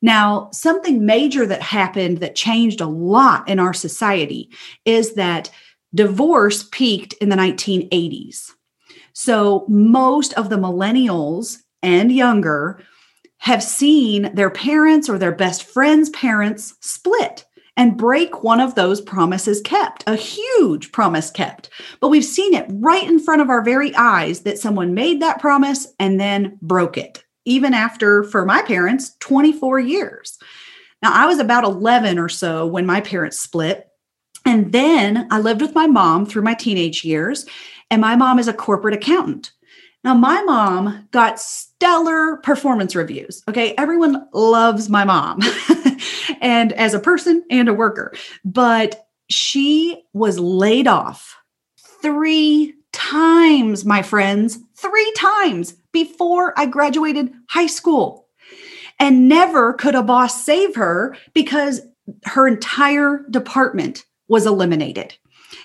Now, 0.00 0.48
something 0.52 1.04
major 1.04 1.46
that 1.46 1.62
happened 1.62 2.18
that 2.18 2.34
changed 2.34 2.80
a 2.80 2.86
lot 2.86 3.48
in 3.48 3.58
our 3.58 3.72
society 3.72 4.50
is 4.84 5.14
that 5.14 5.50
divorce 5.94 6.68
peaked 6.70 7.14
in 7.14 7.28
the 7.28 7.36
1980s. 7.36 8.50
So 9.12 9.64
most 9.68 10.32
of 10.34 10.48
the 10.48 10.56
millennials 10.56 11.58
and 11.82 12.10
younger 12.10 12.82
have 13.44 13.62
seen 13.62 14.34
their 14.34 14.48
parents 14.48 15.06
or 15.06 15.18
their 15.18 15.30
best 15.30 15.64
friends' 15.64 16.08
parents 16.10 16.74
split 16.80 17.44
and 17.76 17.98
break 17.98 18.42
one 18.42 18.58
of 18.58 18.74
those 18.74 19.02
promises 19.02 19.60
kept, 19.60 20.02
a 20.06 20.16
huge 20.16 20.92
promise 20.92 21.30
kept. 21.30 21.68
But 22.00 22.08
we've 22.08 22.24
seen 22.24 22.54
it 22.54 22.64
right 22.70 23.06
in 23.06 23.20
front 23.20 23.42
of 23.42 23.50
our 23.50 23.62
very 23.62 23.94
eyes 23.96 24.40
that 24.40 24.58
someone 24.58 24.94
made 24.94 25.20
that 25.20 25.42
promise 25.42 25.86
and 25.98 26.18
then 26.18 26.58
broke 26.62 26.96
it, 26.96 27.22
even 27.44 27.74
after, 27.74 28.24
for 28.24 28.46
my 28.46 28.62
parents, 28.62 29.14
24 29.20 29.78
years. 29.78 30.38
Now, 31.02 31.12
I 31.12 31.26
was 31.26 31.38
about 31.38 31.64
11 31.64 32.18
or 32.18 32.30
so 32.30 32.66
when 32.66 32.86
my 32.86 33.02
parents 33.02 33.38
split. 33.38 33.86
And 34.46 34.72
then 34.72 35.28
I 35.30 35.38
lived 35.40 35.60
with 35.60 35.74
my 35.74 35.86
mom 35.86 36.24
through 36.24 36.42
my 36.42 36.54
teenage 36.54 37.04
years, 37.04 37.44
and 37.90 38.00
my 38.00 38.16
mom 38.16 38.38
is 38.38 38.48
a 38.48 38.54
corporate 38.54 38.94
accountant. 38.94 39.52
Now, 40.04 40.14
my 40.14 40.42
mom 40.42 41.08
got 41.12 41.40
stellar 41.40 42.36
performance 42.36 42.94
reviews. 42.94 43.42
Okay. 43.48 43.74
Everyone 43.78 44.28
loves 44.34 44.90
my 44.90 45.04
mom 45.04 45.40
and 46.42 46.74
as 46.74 46.92
a 46.92 46.98
person 46.98 47.42
and 47.50 47.70
a 47.70 47.74
worker, 47.74 48.12
but 48.44 49.08
she 49.30 50.04
was 50.12 50.38
laid 50.38 50.86
off 50.86 51.36
three 52.02 52.74
times, 52.92 53.86
my 53.86 54.02
friends, 54.02 54.58
three 54.76 55.12
times 55.16 55.74
before 55.90 56.52
I 56.58 56.66
graduated 56.66 57.32
high 57.48 57.66
school. 57.66 58.28
And 59.00 59.28
never 59.28 59.72
could 59.72 59.94
a 59.94 60.02
boss 60.02 60.44
save 60.44 60.76
her 60.76 61.16
because 61.32 61.80
her 62.24 62.46
entire 62.46 63.24
department 63.30 64.04
was 64.28 64.46
eliminated. 64.46 65.16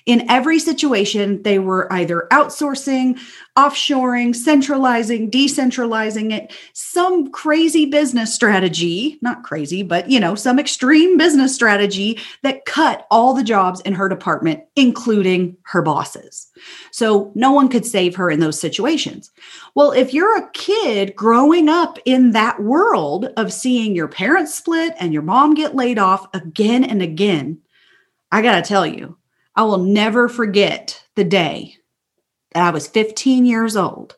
In 0.06 0.30
every 0.30 0.60
situation, 0.60 1.42
they 1.44 1.60
were 1.60 1.92
either 1.92 2.28
outsourcing, 2.32 3.20
offshoring, 3.58 4.36
centralizing, 4.36 5.30
decentralizing 5.30 6.32
it, 6.32 6.54
some 6.74 7.32
crazy 7.32 7.86
business 7.86 8.34
strategy, 8.34 9.20
not 9.22 9.44
crazy, 9.44 9.84
but 9.84 10.10
you 10.10 10.20
know, 10.20 10.36
some 10.36 10.60
extreme 10.60 11.18
business 11.18 11.54
strategy 11.54 12.20
that 12.44 12.66
cut 12.66 13.06
all 13.12 13.34
the 13.34 13.44
jobs 13.44 13.82
in 13.82 13.94
her 13.94 14.08
department, 14.08 14.64
including 14.76 15.56
her 15.64 15.82
bosses. 15.82 16.48
So 16.92 17.32
no 17.36 17.52
one 17.52 17.70
could 17.70 17.86
save 17.86 18.16
her 18.16 18.30
in 18.30 18.40
those 18.40 18.60
situations. 18.60 19.32
Well, 19.76 19.92
if 19.92 20.14
you're 20.14 20.38
a 20.38 20.50
kid 20.52 21.16
growing 21.16 21.70
up 21.70 22.00
in 22.06 22.32
that 22.32 22.62
world 22.62 23.30
of 23.38 23.54
seeing 23.54 23.96
your 23.96 24.08
parents 24.08 24.56
split 24.56 24.94
and 25.00 25.14
your 25.14 25.22
mom 25.22 25.54
get 25.54 25.76
laid 25.76 26.00
off 26.00 26.28
again 26.34 26.84
and 26.84 27.02
again, 27.02 27.60
I 28.32 28.42
got 28.42 28.56
to 28.56 28.62
tell 28.62 28.86
you, 28.86 29.18
I 29.56 29.64
will 29.64 29.80
never 29.80 30.30
forget 30.30 31.04
the 31.16 31.24
day 31.24 31.76
that 32.54 32.64
I 32.64 32.70
was 32.72 32.88
15 32.88 33.46
years 33.46 33.76
old 33.76 34.16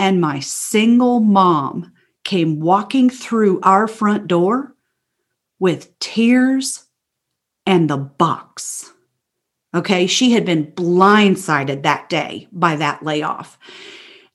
and 0.00 0.18
my 0.20 0.40
single 0.40 1.20
mom 1.20 1.92
came 2.24 2.58
walking 2.58 3.10
through 3.10 3.60
our 3.62 3.86
front 3.86 4.26
door 4.26 4.74
with 5.58 5.96
tears 5.98 6.86
and 7.66 7.88
the 7.88 7.98
box. 7.98 8.92
Okay, 9.74 10.06
she 10.06 10.32
had 10.32 10.46
been 10.46 10.72
blindsided 10.72 11.82
that 11.82 12.08
day 12.08 12.48
by 12.50 12.76
that 12.76 13.02
layoff. 13.02 13.58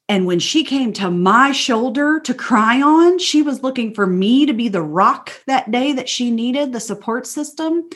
And 0.08 0.28
when 0.28 0.40
she 0.40 0.64
came 0.64 0.94
to 0.94 1.10
my 1.10 1.52
shoulder 1.52 2.20
to 2.20 2.34
cry 2.36 2.80
on, 2.80 3.18
she 3.18 3.42
was 3.42 3.64
looking 3.64 3.94
for 3.94 4.06
me 4.06 4.46
to 4.46 4.54
be 4.54 4.68
the 4.68 4.84
rock 4.84 5.32
that 5.48 5.72
day 5.72 5.94
that 5.94 6.08
she 6.08 6.30
needed, 6.30 6.74
the 6.74 6.80
support 6.80 7.26
system 7.26 7.90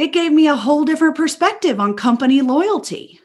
it 0.00 0.14
gave 0.14 0.32
me 0.32 0.48
a 0.48 0.56
whole 0.56 0.86
different 0.86 1.14
perspective 1.14 1.78
on 1.78 1.94
company 1.94 2.40
loyalty. 2.40 3.20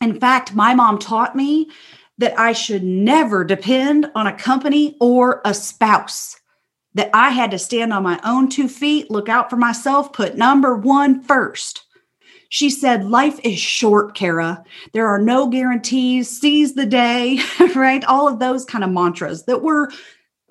In 0.00 0.18
fact, 0.18 0.54
my 0.54 0.74
mom 0.74 0.98
taught 0.98 1.36
me 1.36 1.70
that 2.16 2.38
I 2.40 2.52
should 2.52 2.82
never 2.82 3.44
depend 3.44 4.10
on 4.14 4.26
a 4.26 4.32
company 4.32 4.96
or 5.00 5.42
a 5.44 5.52
spouse, 5.52 6.40
that 6.94 7.10
I 7.12 7.28
had 7.28 7.50
to 7.50 7.58
stand 7.58 7.92
on 7.92 8.02
my 8.02 8.18
own 8.24 8.48
two 8.48 8.68
feet, 8.68 9.10
look 9.10 9.28
out 9.28 9.50
for 9.50 9.56
myself, 9.56 10.14
put 10.14 10.36
number 10.36 10.74
one 10.74 11.22
first. 11.22 11.84
She 12.48 12.70
said, 12.70 13.04
Life 13.04 13.38
is 13.44 13.58
short, 13.58 14.14
Cara. 14.14 14.64
There 14.94 15.08
are 15.08 15.18
no 15.18 15.46
guarantees, 15.48 16.40
seize 16.40 16.74
the 16.74 16.86
day, 16.86 17.38
right? 17.74 18.02
All 18.04 18.28
of 18.28 18.38
those 18.38 18.64
kind 18.64 18.82
of 18.82 18.90
mantras 18.90 19.44
that 19.44 19.60
were 19.60 19.90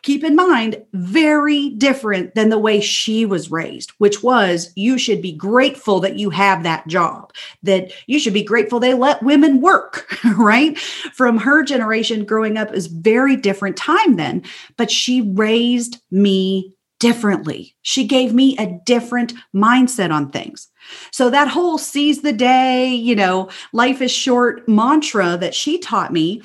keep 0.03 0.23
in 0.23 0.35
mind, 0.35 0.81
very 0.93 1.69
different 1.71 2.33
than 2.35 2.49
the 2.49 2.57
way 2.57 2.81
she 2.81 3.25
was 3.25 3.51
raised, 3.51 3.91
which 3.99 4.23
was 4.23 4.71
you 4.75 4.97
should 4.97 5.21
be 5.21 5.31
grateful 5.31 5.99
that 5.99 6.17
you 6.17 6.29
have 6.29 6.63
that 6.63 6.87
job, 6.87 7.31
that 7.63 7.91
you 8.07 8.19
should 8.19 8.33
be 8.33 8.43
grateful 8.43 8.79
they 8.79 8.93
let 8.93 9.21
women 9.23 9.61
work, 9.61 10.07
right? 10.37 10.77
From 10.79 11.37
her 11.37 11.63
generation 11.63 12.25
growing 12.25 12.57
up 12.57 12.73
is 12.73 12.87
very 12.87 13.35
different 13.35 13.77
time 13.77 14.15
then, 14.15 14.43
but 14.77 14.89
she 14.89 15.21
raised 15.21 16.01
me 16.09 16.73
differently. 16.99 17.75
She 17.81 18.05
gave 18.05 18.33
me 18.33 18.55
a 18.57 18.79
different 18.85 19.33
mindset 19.55 20.11
on 20.11 20.29
things. 20.29 20.67
So 21.11 21.29
that 21.29 21.47
whole 21.47 21.77
seize 21.77 22.21
the 22.21 22.33
day, 22.33 22.87
you 22.87 23.15
know, 23.15 23.49
life 23.73 24.01
is 24.01 24.11
short 24.11 24.67
mantra 24.67 25.37
that 25.37 25.55
she 25.55 25.79
taught 25.79 26.13
me 26.13 26.41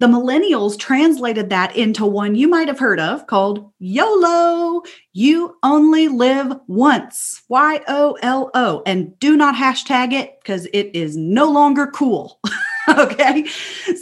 the 0.00 0.06
millennials 0.06 0.78
translated 0.78 1.50
that 1.50 1.74
into 1.76 2.06
one 2.06 2.36
you 2.36 2.46
might 2.48 2.68
have 2.68 2.78
heard 2.78 3.00
of 3.00 3.26
called 3.26 3.70
YOLO. 3.80 4.82
You 5.12 5.56
only 5.64 6.06
live 6.06 6.52
once. 6.68 7.42
Y 7.48 7.80
O 7.88 8.16
L 8.22 8.50
O. 8.54 8.82
And 8.86 9.18
do 9.18 9.36
not 9.36 9.56
hashtag 9.56 10.12
it 10.12 10.38
because 10.40 10.66
it 10.66 10.90
is 10.94 11.16
no 11.16 11.50
longer 11.50 11.88
cool. 11.88 12.38
okay. 12.88 13.44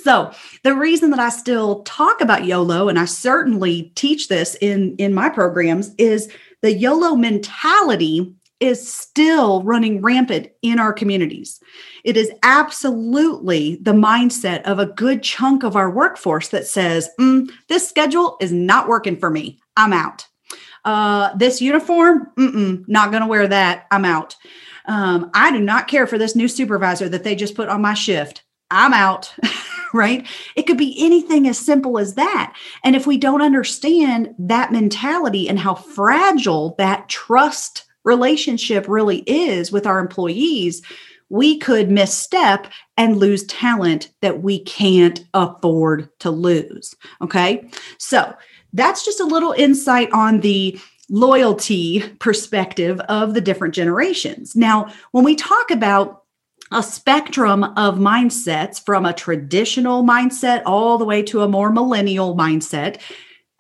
So 0.02 0.32
the 0.64 0.74
reason 0.74 1.11
that 1.11 1.18
I 1.18 1.30
still 1.30 1.82
talk 1.85 2.20
about 2.20 2.44
YOLO, 2.44 2.88
and 2.88 2.98
I 2.98 3.06
certainly 3.06 3.92
teach 3.94 4.28
this 4.28 4.54
in, 4.61 4.96
in 4.96 5.14
my 5.14 5.30
programs, 5.30 5.94
is 5.96 6.30
the 6.61 6.74
YOLO 6.74 7.16
mentality 7.16 8.35
is 8.61 8.90
still 8.90 9.62
running 9.62 10.01
rampant 10.01 10.49
in 10.62 10.79
our 10.79 10.92
communities. 10.92 11.61
It 12.05 12.16
is 12.16 12.31
absolutely 12.42 13.77
the 13.83 13.92
mindset 13.92 14.62
of 14.62 14.79
a 14.79 14.87
good 14.87 15.23
chunk 15.23 15.62
of 15.62 15.77
our 15.77 15.90
workforce 15.90 16.49
that 16.49 16.66
says, 16.66 17.11
mm, 17.21 17.51
This 17.69 17.88
schedule 17.88 18.37
is 18.40 18.53
not 18.53 18.88
working 18.88 19.16
for 19.19 19.31
me. 19.31 19.61
I'm 19.77 19.92
out. 19.92 20.27
Uh, 20.85 21.35
this 21.37 21.61
uniform, 21.61 22.31
not 22.37 23.11
going 23.11 23.23
to 23.23 23.29
wear 23.29 23.49
that. 23.49 23.87
I'm 23.90 24.05
out. 24.05 24.37
Um, 24.87 25.31
I 25.35 25.51
do 25.51 25.61
not 25.61 25.88
care 25.88 26.07
for 26.07 26.16
this 26.16 26.37
new 26.37 26.47
supervisor 26.47 27.09
that 27.09 27.25
they 27.25 27.35
just 27.35 27.57
put 27.57 27.69
on 27.69 27.83
my 27.83 27.95
shift. 27.95 28.45
I'm 28.71 28.92
out. 28.92 29.35
right? 29.95 30.27
It 30.55 30.64
could 30.64 30.79
be 30.79 30.95
anything 30.99 31.49
as 31.49 31.59
simple 31.59 31.99
as 31.99 32.14
that. 32.14 32.55
And 32.85 32.95
if 32.95 33.07
we 33.07 33.19
don't 33.19 33.42
understand 33.42 34.35
that 34.38 34.73
mentality 34.73 35.49
and 35.49 35.59
how 35.59 35.75
fragile 35.75 36.75
that 36.79 37.09
trust 37.09 37.86
relationship 38.07 38.88
really 38.88 39.19
is 39.27 39.71
with 39.71 39.87
our 39.87 39.99
employees, 39.99 40.81
we 41.29 41.59
could 41.59 41.90
misstep 41.90 42.69
and 42.97 43.16
lose 43.16 43.45
talent 43.47 44.11
that 44.23 44.42
we 44.42 44.61
can't 44.61 45.25
afford 45.35 46.09
to 46.21 46.31
lose. 46.31 46.95
Okay. 47.21 47.69
So 47.99 48.35
that's 48.73 49.05
just 49.05 49.21
a 49.21 49.25
little 49.25 49.53
insight 49.53 50.09
on 50.12 50.40
the 50.40 50.81
loyalty 51.11 52.01
perspective 52.21 53.01
of 53.01 53.35
the 53.35 53.40
different 53.40 53.75
generations. 53.75 54.57
Now, 54.57 54.92
when 55.12 55.25
we 55.25 55.37
talk 55.37 55.71
about 55.71 56.23
a 56.73 56.83
spectrum 56.83 57.62
of 57.62 57.97
mindsets 57.97 58.85
from 58.85 59.07
a 59.07 59.12
traditional 59.12 60.03
mindset 60.03 60.62
all 60.66 60.99
the 60.99 61.05
way 61.05 61.23
to 61.23 61.42
a 61.42 61.49
more 61.49 61.71
millennial 61.71 62.37
mindset, 62.37 63.01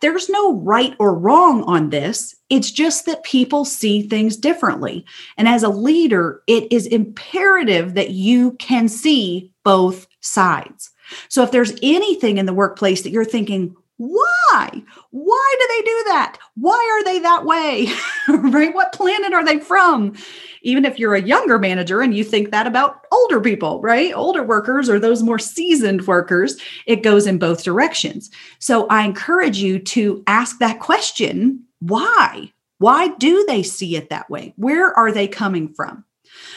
there's 0.00 0.28
no 0.28 0.54
right 0.60 0.94
or 0.98 1.18
wrong 1.18 1.62
on 1.64 1.90
this. 1.90 2.34
It's 2.50 2.70
just 2.70 3.06
that 3.06 3.24
people 3.24 3.64
see 3.64 4.02
things 4.02 4.36
differently. 4.36 5.04
And 5.36 5.48
as 5.48 5.62
a 5.62 5.68
leader, 5.68 6.42
it 6.46 6.70
is 6.70 6.86
imperative 6.86 7.94
that 7.94 8.10
you 8.10 8.52
can 8.52 8.88
see 8.88 9.52
both 9.64 10.06
sides. 10.20 10.90
So 11.28 11.42
if 11.42 11.50
there's 11.50 11.78
anything 11.82 12.38
in 12.38 12.46
the 12.46 12.54
workplace 12.54 13.02
that 13.02 13.10
you're 13.10 13.24
thinking, 13.24 13.74
why? 13.98 14.82
Why 15.10 15.54
do 15.58 15.66
they 15.68 15.82
do 15.82 16.04
that? 16.06 16.38
Why 16.54 17.00
are 17.00 17.04
they 17.04 17.18
that 17.20 17.44
way? 17.46 17.88
right? 18.28 18.74
What 18.74 18.92
planet 18.92 19.32
are 19.32 19.44
they 19.44 19.58
from? 19.58 20.14
Even 20.62 20.84
if 20.84 20.98
you're 20.98 21.14
a 21.14 21.22
younger 21.22 21.58
manager 21.58 22.02
and 22.02 22.14
you 22.14 22.22
think 22.22 22.50
that 22.50 22.66
about 22.66 23.06
older 23.10 23.40
people, 23.40 23.80
right? 23.80 24.12
Older 24.14 24.42
workers 24.42 24.90
or 24.90 24.98
those 24.98 25.22
more 25.22 25.38
seasoned 25.38 26.06
workers, 26.06 26.56
it 26.86 27.02
goes 27.02 27.26
in 27.26 27.38
both 27.38 27.64
directions. 27.64 28.30
So 28.58 28.86
I 28.88 29.04
encourage 29.04 29.58
you 29.58 29.78
to 29.78 30.22
ask 30.26 30.58
that 30.58 30.80
question 30.80 31.62
why? 31.80 32.52
Why 32.78 33.08
do 33.08 33.44
they 33.46 33.62
see 33.62 33.96
it 33.96 34.10
that 34.10 34.28
way? 34.28 34.52
Where 34.56 34.96
are 34.98 35.12
they 35.12 35.28
coming 35.28 35.72
from? 35.72 36.04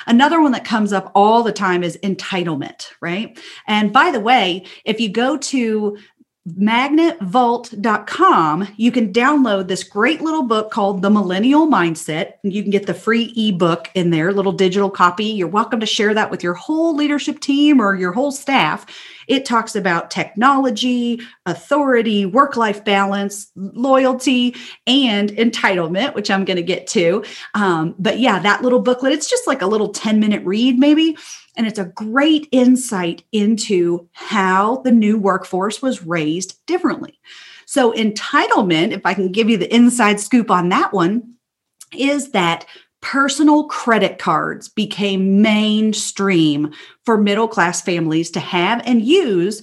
Another 0.07 0.41
one 0.41 0.51
that 0.51 0.65
comes 0.65 0.91
up 0.91 1.11
all 1.15 1.43
the 1.43 1.53
time 1.53 1.83
is 1.83 1.97
entitlement, 2.03 2.87
right? 3.01 3.39
And 3.67 3.93
by 3.93 4.11
the 4.11 4.19
way, 4.19 4.65
if 4.83 4.99
you 4.99 5.09
go 5.09 5.37
to 5.37 5.97
magnetvault.com, 6.57 8.67
you 8.77 8.91
can 8.91 9.13
download 9.13 9.67
this 9.67 9.83
great 9.83 10.21
little 10.21 10.43
book 10.43 10.71
called 10.71 11.01
The 11.01 11.09
Millennial 11.09 11.67
Mindset. 11.67 12.33
You 12.43 12.61
can 12.61 12.71
get 12.71 12.87
the 12.87 12.93
free 12.93 13.33
ebook 13.35 13.89
in 13.95 14.09
there, 14.09 14.31
little 14.31 14.51
digital 14.51 14.89
copy. 14.89 15.25
You're 15.25 15.47
welcome 15.47 15.79
to 15.79 15.85
share 15.85 16.13
that 16.13 16.31
with 16.31 16.43
your 16.43 16.53
whole 16.53 16.95
leadership 16.95 17.39
team 17.39 17.79
or 17.79 17.95
your 17.95 18.11
whole 18.11 18.31
staff. 18.31 18.85
It 19.27 19.45
talks 19.45 19.75
about 19.75 20.09
technology, 20.09 21.21
authority, 21.45 22.25
work 22.25 22.57
life 22.57 22.83
balance, 22.83 23.51
loyalty, 23.55 24.55
and 24.87 25.29
entitlement, 25.31 26.15
which 26.15 26.31
I'm 26.31 26.45
going 26.45 26.57
to 26.57 26.63
get 26.63 26.87
to. 26.87 27.23
Um, 27.53 27.93
but 27.99 28.19
yeah, 28.19 28.39
that 28.39 28.63
little 28.63 28.79
booklet, 28.79 29.13
it's 29.13 29.29
just 29.29 29.45
like 29.45 29.61
a 29.61 29.67
little 29.67 29.89
10 29.89 30.19
minute 30.19 30.43
read, 30.43 30.79
maybe. 30.79 31.15
And 31.59 31.67
it's 31.67 31.77
a 31.77 31.83
great 31.83 32.47
insight 32.53 33.25
into 33.33 34.07
how 34.13 34.77
the 34.77 34.93
new 34.93 35.17
workforce 35.17 35.81
was 35.81 36.05
raised 36.05 36.65
differently. 36.65 37.19
So, 37.65 37.91
entitlement, 37.91 38.93
if 38.93 39.01
I 39.05 39.13
can 39.13 39.29
give 39.29 39.49
you 39.49 39.57
the 39.57 39.75
inside 39.75 40.21
scoop 40.21 40.49
on 40.49 40.69
that 40.69 40.93
one, 40.93 41.33
is 41.93 42.31
that 42.31 42.65
personal 43.01 43.65
credit 43.65 44.19
cards 44.19 44.69
became 44.69 45.41
mainstream 45.41 46.71
for 47.03 47.17
middle 47.17 47.49
class 47.49 47.81
families 47.81 48.31
to 48.31 48.39
have 48.39 48.81
and 48.85 49.03
use 49.03 49.61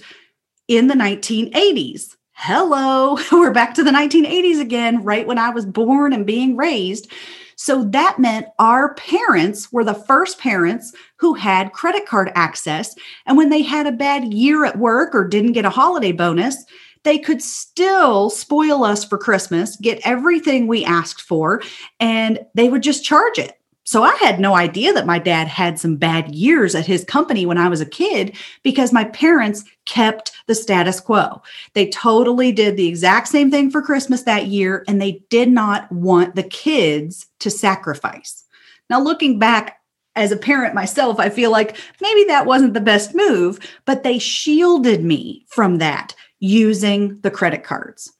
in 0.67 0.85
the 0.85 0.93
1980s. 0.93 2.15
Hello, 2.33 3.17
we're 3.31 3.51
back 3.51 3.73
to 3.73 3.83
the 3.83 3.89
1980s 3.89 4.61
again, 4.61 5.03
right 5.03 5.25
when 5.25 5.39
I 5.39 5.49
was 5.49 5.65
born 5.65 6.13
and 6.13 6.27
being 6.27 6.55
raised. 6.55 7.11
So 7.57 7.83
that 7.85 8.19
meant 8.19 8.47
our 8.59 8.93
parents 8.93 9.73
were 9.73 9.83
the 9.83 9.93
first 9.93 10.39
parents 10.39 10.93
who 11.17 11.33
had 11.33 11.73
credit 11.73 12.05
card 12.05 12.31
access. 12.35 12.95
And 13.25 13.35
when 13.35 13.49
they 13.49 13.63
had 13.63 13.87
a 13.87 13.91
bad 13.91 14.31
year 14.31 14.63
at 14.63 14.77
work 14.77 15.13
or 15.13 15.27
didn't 15.27 15.53
get 15.53 15.65
a 15.65 15.69
holiday 15.69 16.11
bonus, 16.11 16.63
they 17.03 17.17
could 17.17 17.41
still 17.41 18.29
spoil 18.29 18.83
us 18.83 19.03
for 19.03 19.17
Christmas, 19.17 19.75
get 19.77 19.99
everything 20.03 20.67
we 20.67 20.85
asked 20.85 21.21
for, 21.21 21.61
and 21.99 22.39
they 22.53 22.69
would 22.69 22.83
just 22.83 23.03
charge 23.03 23.39
it. 23.39 23.59
So 23.87 24.03
I 24.03 24.13
had 24.15 24.41
no 24.41 24.53
idea 24.53 24.91
that 24.91 25.05
my 25.05 25.17
dad 25.17 25.47
had 25.47 25.79
some 25.79 25.95
bad 25.95 26.35
years 26.35 26.75
at 26.75 26.85
his 26.85 27.05
company 27.05 27.45
when 27.45 27.57
I 27.57 27.69
was 27.69 27.79
a 27.79 27.85
kid 27.85 28.35
because 28.61 28.91
my 28.91 29.05
parents 29.05 29.63
kept 29.85 30.33
the 30.45 30.55
status 30.55 30.99
quo. 30.99 31.41
They 31.71 31.87
totally 31.87 32.51
did 32.51 32.75
the 32.75 32.89
exact 32.89 33.29
same 33.29 33.49
thing 33.49 33.71
for 33.71 33.81
Christmas 33.81 34.23
that 34.23 34.47
year 34.47 34.83
and 34.89 35.01
they 35.01 35.23
did 35.29 35.47
not 35.47 35.89
want 35.89 36.35
the 36.35 36.43
kids 36.43 37.27
to 37.39 37.49
sacrifice. 37.49 38.43
Now 38.89 38.99
looking 38.99 39.39
back 39.39 39.79
as 40.17 40.33
a 40.33 40.37
parent 40.37 40.75
myself, 40.75 41.17
I 41.17 41.29
feel 41.29 41.51
like 41.51 41.77
maybe 42.01 42.25
that 42.25 42.45
wasn't 42.45 42.73
the 42.73 42.81
best 42.81 43.15
move, 43.15 43.57
but 43.85 44.03
they 44.03 44.19
shielded 44.19 45.01
me 45.01 45.45
from 45.47 45.77
that 45.77 46.13
using 46.41 47.21
the 47.21 47.31
credit 47.31 47.63
cards. 47.63 48.11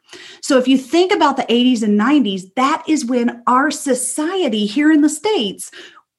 So 0.41 0.58
if 0.58 0.67
you 0.67 0.78
think 0.78 1.12
about 1.12 1.38
the 1.38 1.43
80s 1.43 1.84
and 1.84 2.00
90s, 2.00 2.54
that 2.56 2.84
is 2.88 3.06
when 3.06 3.43
our 3.48 3.72
society 3.72 4.65
here 4.65 4.91
in 4.91 5.02
the 5.02 5.10
States 5.10 5.72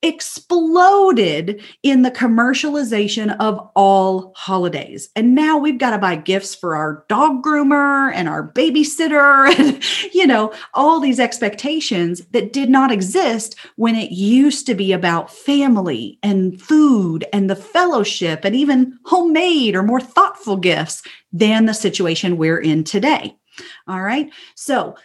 exploded 0.02 1.60
in 1.82 2.02
the 2.02 2.10
commercialization 2.10 3.36
of 3.40 3.58
all 3.74 4.32
holidays. 4.36 5.08
And 5.16 5.34
now 5.34 5.58
we've 5.58 5.78
got 5.78 5.90
to 5.90 5.98
buy 5.98 6.14
gifts 6.14 6.54
for 6.54 6.76
our 6.76 7.04
dog 7.08 7.42
groomer 7.42 8.12
and 8.14 8.28
our 8.28 8.52
babysitter 8.52 9.48
and 9.58 9.82
you 10.14 10.26
know, 10.26 10.52
all 10.74 11.00
these 11.00 11.18
expectations 11.18 12.24
that 12.30 12.52
did 12.52 12.70
not 12.70 12.92
exist 12.92 13.56
when 13.76 13.96
it 13.96 14.12
used 14.12 14.66
to 14.66 14.74
be 14.74 14.92
about 14.92 15.32
family 15.32 16.18
and 16.22 16.60
food 16.60 17.24
and 17.32 17.50
the 17.50 17.56
fellowship 17.56 18.44
and 18.44 18.54
even 18.54 18.98
homemade 19.04 19.74
or 19.74 19.82
more 19.82 20.00
thoughtful 20.00 20.56
gifts 20.56 21.02
than 21.32 21.66
the 21.66 21.74
situation 21.74 22.36
we're 22.36 22.58
in 22.58 22.84
today. 22.84 23.37
All 23.86 24.02
right. 24.02 24.30
So 24.54 24.96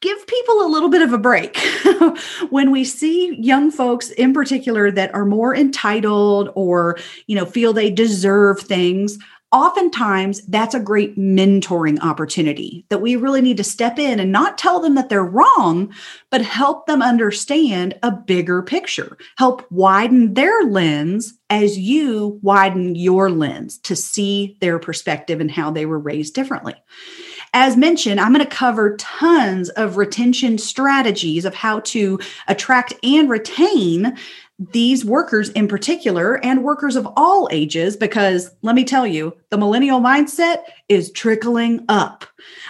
give 0.00 0.26
people 0.26 0.62
a 0.62 0.68
little 0.68 0.88
bit 0.88 1.02
of 1.02 1.12
a 1.12 1.18
break. 1.18 1.58
When 2.50 2.70
we 2.70 2.84
see 2.84 3.36
young 3.40 3.70
folks 3.70 4.10
in 4.10 4.32
particular 4.32 4.90
that 4.90 5.14
are 5.14 5.24
more 5.24 5.54
entitled 5.54 6.50
or 6.54 6.98
you 7.26 7.36
know 7.36 7.44
feel 7.44 7.72
they 7.72 7.90
deserve 7.90 8.60
things 8.60 9.18
oftentimes 9.52 10.44
that's 10.46 10.74
a 10.74 10.80
great 10.80 11.16
mentoring 11.16 11.98
opportunity 12.02 12.84
that 12.90 13.00
we 13.00 13.16
really 13.16 13.40
need 13.40 13.56
to 13.56 13.64
step 13.64 13.98
in 13.98 14.18
and 14.18 14.32
not 14.32 14.58
tell 14.58 14.80
them 14.80 14.94
that 14.96 15.08
they're 15.08 15.24
wrong 15.24 15.92
but 16.30 16.42
help 16.42 16.86
them 16.86 17.00
understand 17.00 17.94
a 18.02 18.10
bigger 18.10 18.62
picture. 18.62 19.16
Help 19.38 19.64
widen 19.70 20.34
their 20.34 20.62
lens 20.64 21.34
as 21.48 21.78
you 21.78 22.38
widen 22.42 22.94
your 22.96 23.30
lens 23.30 23.78
to 23.78 23.94
see 23.94 24.58
their 24.60 24.78
perspective 24.78 25.40
and 25.40 25.50
how 25.50 25.70
they 25.70 25.86
were 25.86 25.98
raised 25.98 26.34
differently 26.34 26.74
as 27.58 27.74
mentioned, 27.74 28.20
I'm 28.20 28.34
going 28.34 28.44
to 28.44 28.50
cover 28.50 28.96
tons 28.98 29.70
of 29.70 29.96
retention 29.96 30.58
strategies 30.58 31.46
of 31.46 31.54
how 31.54 31.80
to 31.80 32.20
attract 32.48 32.92
and 33.02 33.30
retain 33.30 34.14
these 34.58 35.06
workers 35.06 35.48
in 35.50 35.66
particular 35.66 36.34
and 36.44 36.62
workers 36.62 36.96
of 36.96 37.08
all 37.16 37.48
ages 37.50 37.96
because 37.96 38.50
let 38.60 38.74
me 38.74 38.84
tell 38.84 39.06
you 39.06 39.34
the 39.48 39.56
millennial 39.56 40.00
mindset 40.00 40.64
is 40.90 41.10
trickling 41.12 41.82
up. 41.88 42.26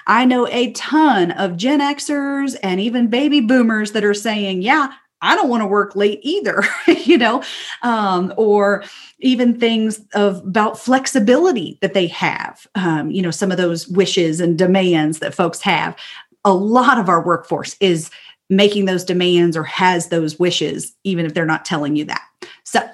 I 0.07 0.25
know 0.25 0.47
a 0.47 0.71
ton 0.71 1.33
of 1.33 1.57
gen 1.57 1.81
xers 1.81 2.57
and 2.63 2.81
even 2.81 3.09
baby 3.09 3.41
boomers 3.41 3.91
that 3.91 4.05
are 4.05 4.15
saying 4.15 4.63
yeah 4.63 4.93
I 5.23 5.35
don't 5.35 5.49
want 5.49 5.63
to 5.63 5.67
work 5.67 5.97
late 5.97 6.21
either, 6.23 6.63
you 6.87 7.19
know, 7.19 7.43
um, 7.83 8.33
or 8.37 8.85
even 9.21 9.59
things 9.59 10.01
of 10.15 10.39
about 10.39 10.79
flexibility 10.79 11.79
that 11.81 11.95
they 11.95 12.07
have, 12.09 12.67
um, 12.75 13.11
you 13.11 13.23
know, 13.23 13.31
some 13.31 13.51
of 13.51 13.57
those 13.57 13.89
wishes 13.89 14.41
and 14.41 14.59
demands 14.59 15.21
that 15.21 15.35
folks 15.35 15.61
have. 15.63 15.97
A 16.45 16.53
lot 16.53 16.99
of 16.99 17.09
our 17.09 17.25
workforce 17.25 17.77
is 17.81 18.11
making 18.49 18.85
those 18.85 19.05
demands 19.05 19.57
or 19.57 19.65
has 19.65 20.09
those 20.09 20.39
wishes, 20.39 20.95
even 21.03 21.27
if 21.27 21.35
they're 21.35 21.45
not 21.45 21.65
telling 21.65 21.97
you 21.97 22.05
that. 22.05 22.23
So, 22.65 22.89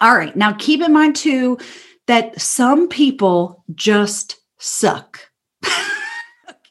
all 0.00 0.16
right, 0.16 0.34
now 0.34 0.52
keep 0.52 0.80
in 0.80 0.92
mind 0.92 1.16
too 1.16 1.58
that 2.06 2.40
some 2.40 2.88
people 2.88 3.64
just 3.74 4.40
suck. 4.58 5.20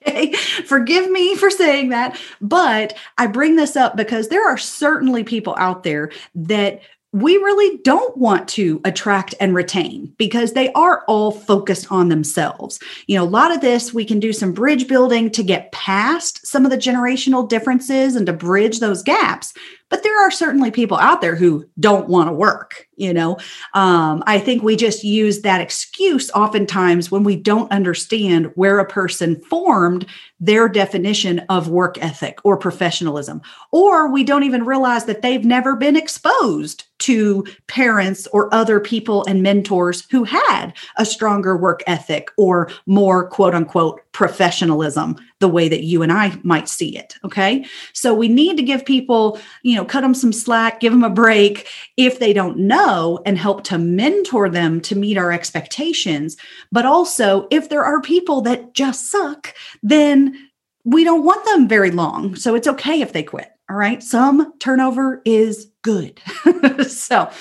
okay. 0.10 0.34
Forgive 0.66 1.10
me 1.10 1.36
for 1.36 1.50
saying 1.50 1.90
that, 1.90 2.20
but 2.42 2.96
I 3.18 3.28
bring 3.28 3.56
this 3.56 3.76
up 3.76 3.96
because 3.96 4.28
there 4.28 4.48
are 4.48 4.58
certainly 4.58 5.24
people 5.24 5.56
out 5.58 5.84
there 5.84 6.12
that 6.36 6.82
we 7.12 7.38
really 7.38 7.78
don't 7.78 8.16
want 8.18 8.48
to 8.48 8.80
attract 8.86 9.34
and 9.40 9.56
retain 9.56 10.14
because 10.20 10.54
they 10.54 10.72
are 10.74 11.04
all 11.08 11.32
focused 11.32 11.92
on 11.92 12.10
themselves. 12.10 12.80
You 13.08 13.18
know, 13.18 13.24
a 13.24 13.26
lot 13.26 13.52
of 13.52 13.62
this 13.62 13.94
we 13.94 14.06
can 14.06 14.20
do 14.20 14.32
some 14.32 14.54
bridge 14.54 14.88
building 14.88 15.32
to 15.32 15.42
get 15.42 15.72
past 15.72 16.46
some 16.46 16.66
of 16.66 16.72
the 16.72 16.78
generational 16.78 17.50
differences 17.50 18.16
and 18.16 18.28
to 18.28 18.34
bridge 18.34 18.80
those 18.80 19.02
gaps 19.02 19.54
but 19.90 20.04
there 20.04 20.26
are 20.26 20.32
certainly 20.32 20.72
people 20.72 20.98
out 20.98 21.22
there 21.22 21.36
who 21.36 21.66
don't 21.80 22.08
want 22.08 22.30
to 22.30 22.34
work 22.34 22.88
you 23.00 23.14
know? 23.14 23.38
Um, 23.74 24.22
i 24.28 24.38
think 24.38 24.62
we 24.62 24.76
just 24.76 25.04
use 25.04 25.42
that 25.42 25.62
excuse 25.62 26.30
oftentimes 26.32 27.10
when 27.10 27.24
we 27.24 27.36
don't 27.36 27.72
understand 27.72 28.52
where 28.56 28.80
a 28.80 28.86
person 28.86 29.40
formed 29.42 30.06
their 30.40 30.68
definition 30.68 31.40
of 31.50 31.70
work 31.70 31.98
ethic 32.04 32.40
or 32.44 32.58
professionalism 32.58 33.42
or 33.72 34.12
we 34.12 34.24
don't 34.24 34.44
even 34.44 34.66
realize 34.66 35.06
that 35.06 35.22
they've 35.22 35.46
never 35.46 35.76
been 35.76 35.96
exposed 35.96 36.86
to 37.00 37.46
parents 37.68 38.28
or 38.28 38.54
other 38.54 38.80
people 38.80 39.26
and 39.26 39.42
mentors 39.42 40.06
who 40.12 40.26
had 40.26 40.74
a 40.98 41.06
stronger 41.06 41.56
work 41.56 41.82
ethic 41.88 42.30
or 42.38 42.70
more 42.86 43.28
quote 43.28 43.56
unquote 43.56 44.02
professionalism 44.20 45.16
the 45.40 45.48
way 45.48 45.70
that 45.70 45.86
you 45.86 46.04
and 46.04 46.12
I 46.12 46.38
might 46.44 46.68
see 46.68 46.98
it. 46.98 47.16
Okay. 47.24 47.64
So 47.94 48.14
we 48.14 48.28
need 48.28 48.58
to 48.58 48.64
give 48.64 48.84
people, 48.84 49.40
you 49.64 49.78
know, 49.78 49.86
cut 49.86 50.02
them 50.02 50.14
some 50.14 50.34
slack, 50.34 50.82
give 50.82 50.92
them 50.92 51.06
a 51.06 51.10
break 51.10 51.70
if 51.96 52.20
they 52.20 52.34
don't 52.34 52.58
know 52.58 53.22
and 53.26 53.38
help 53.38 53.64
to 53.64 53.78
mentor 53.78 54.50
them 54.50 54.82
to 54.82 54.94
meet 54.98 55.18
our 55.18 55.32
expectations. 55.32 56.36
But 56.70 56.86
also, 56.86 57.48
if 57.50 57.70
there 57.70 57.86
are 57.86 58.02
people 58.02 58.42
that 58.42 58.74
just 58.74 59.10
suck, 59.10 59.56
then 59.84 60.36
we 60.84 61.06
don't 61.06 61.24
want 61.24 61.46
them 61.46 61.70
very 61.70 61.92
long. 61.92 62.36
So 62.36 62.56
it's 62.56 62.68
okay 62.68 63.00
if 63.00 63.14
they 63.14 63.24
quit. 63.24 63.50
All 63.70 63.78
right. 63.78 64.04
Some 64.04 64.52
turnover 64.60 65.22
is 65.24 65.72
good. 65.82 66.20
so, 66.90 67.32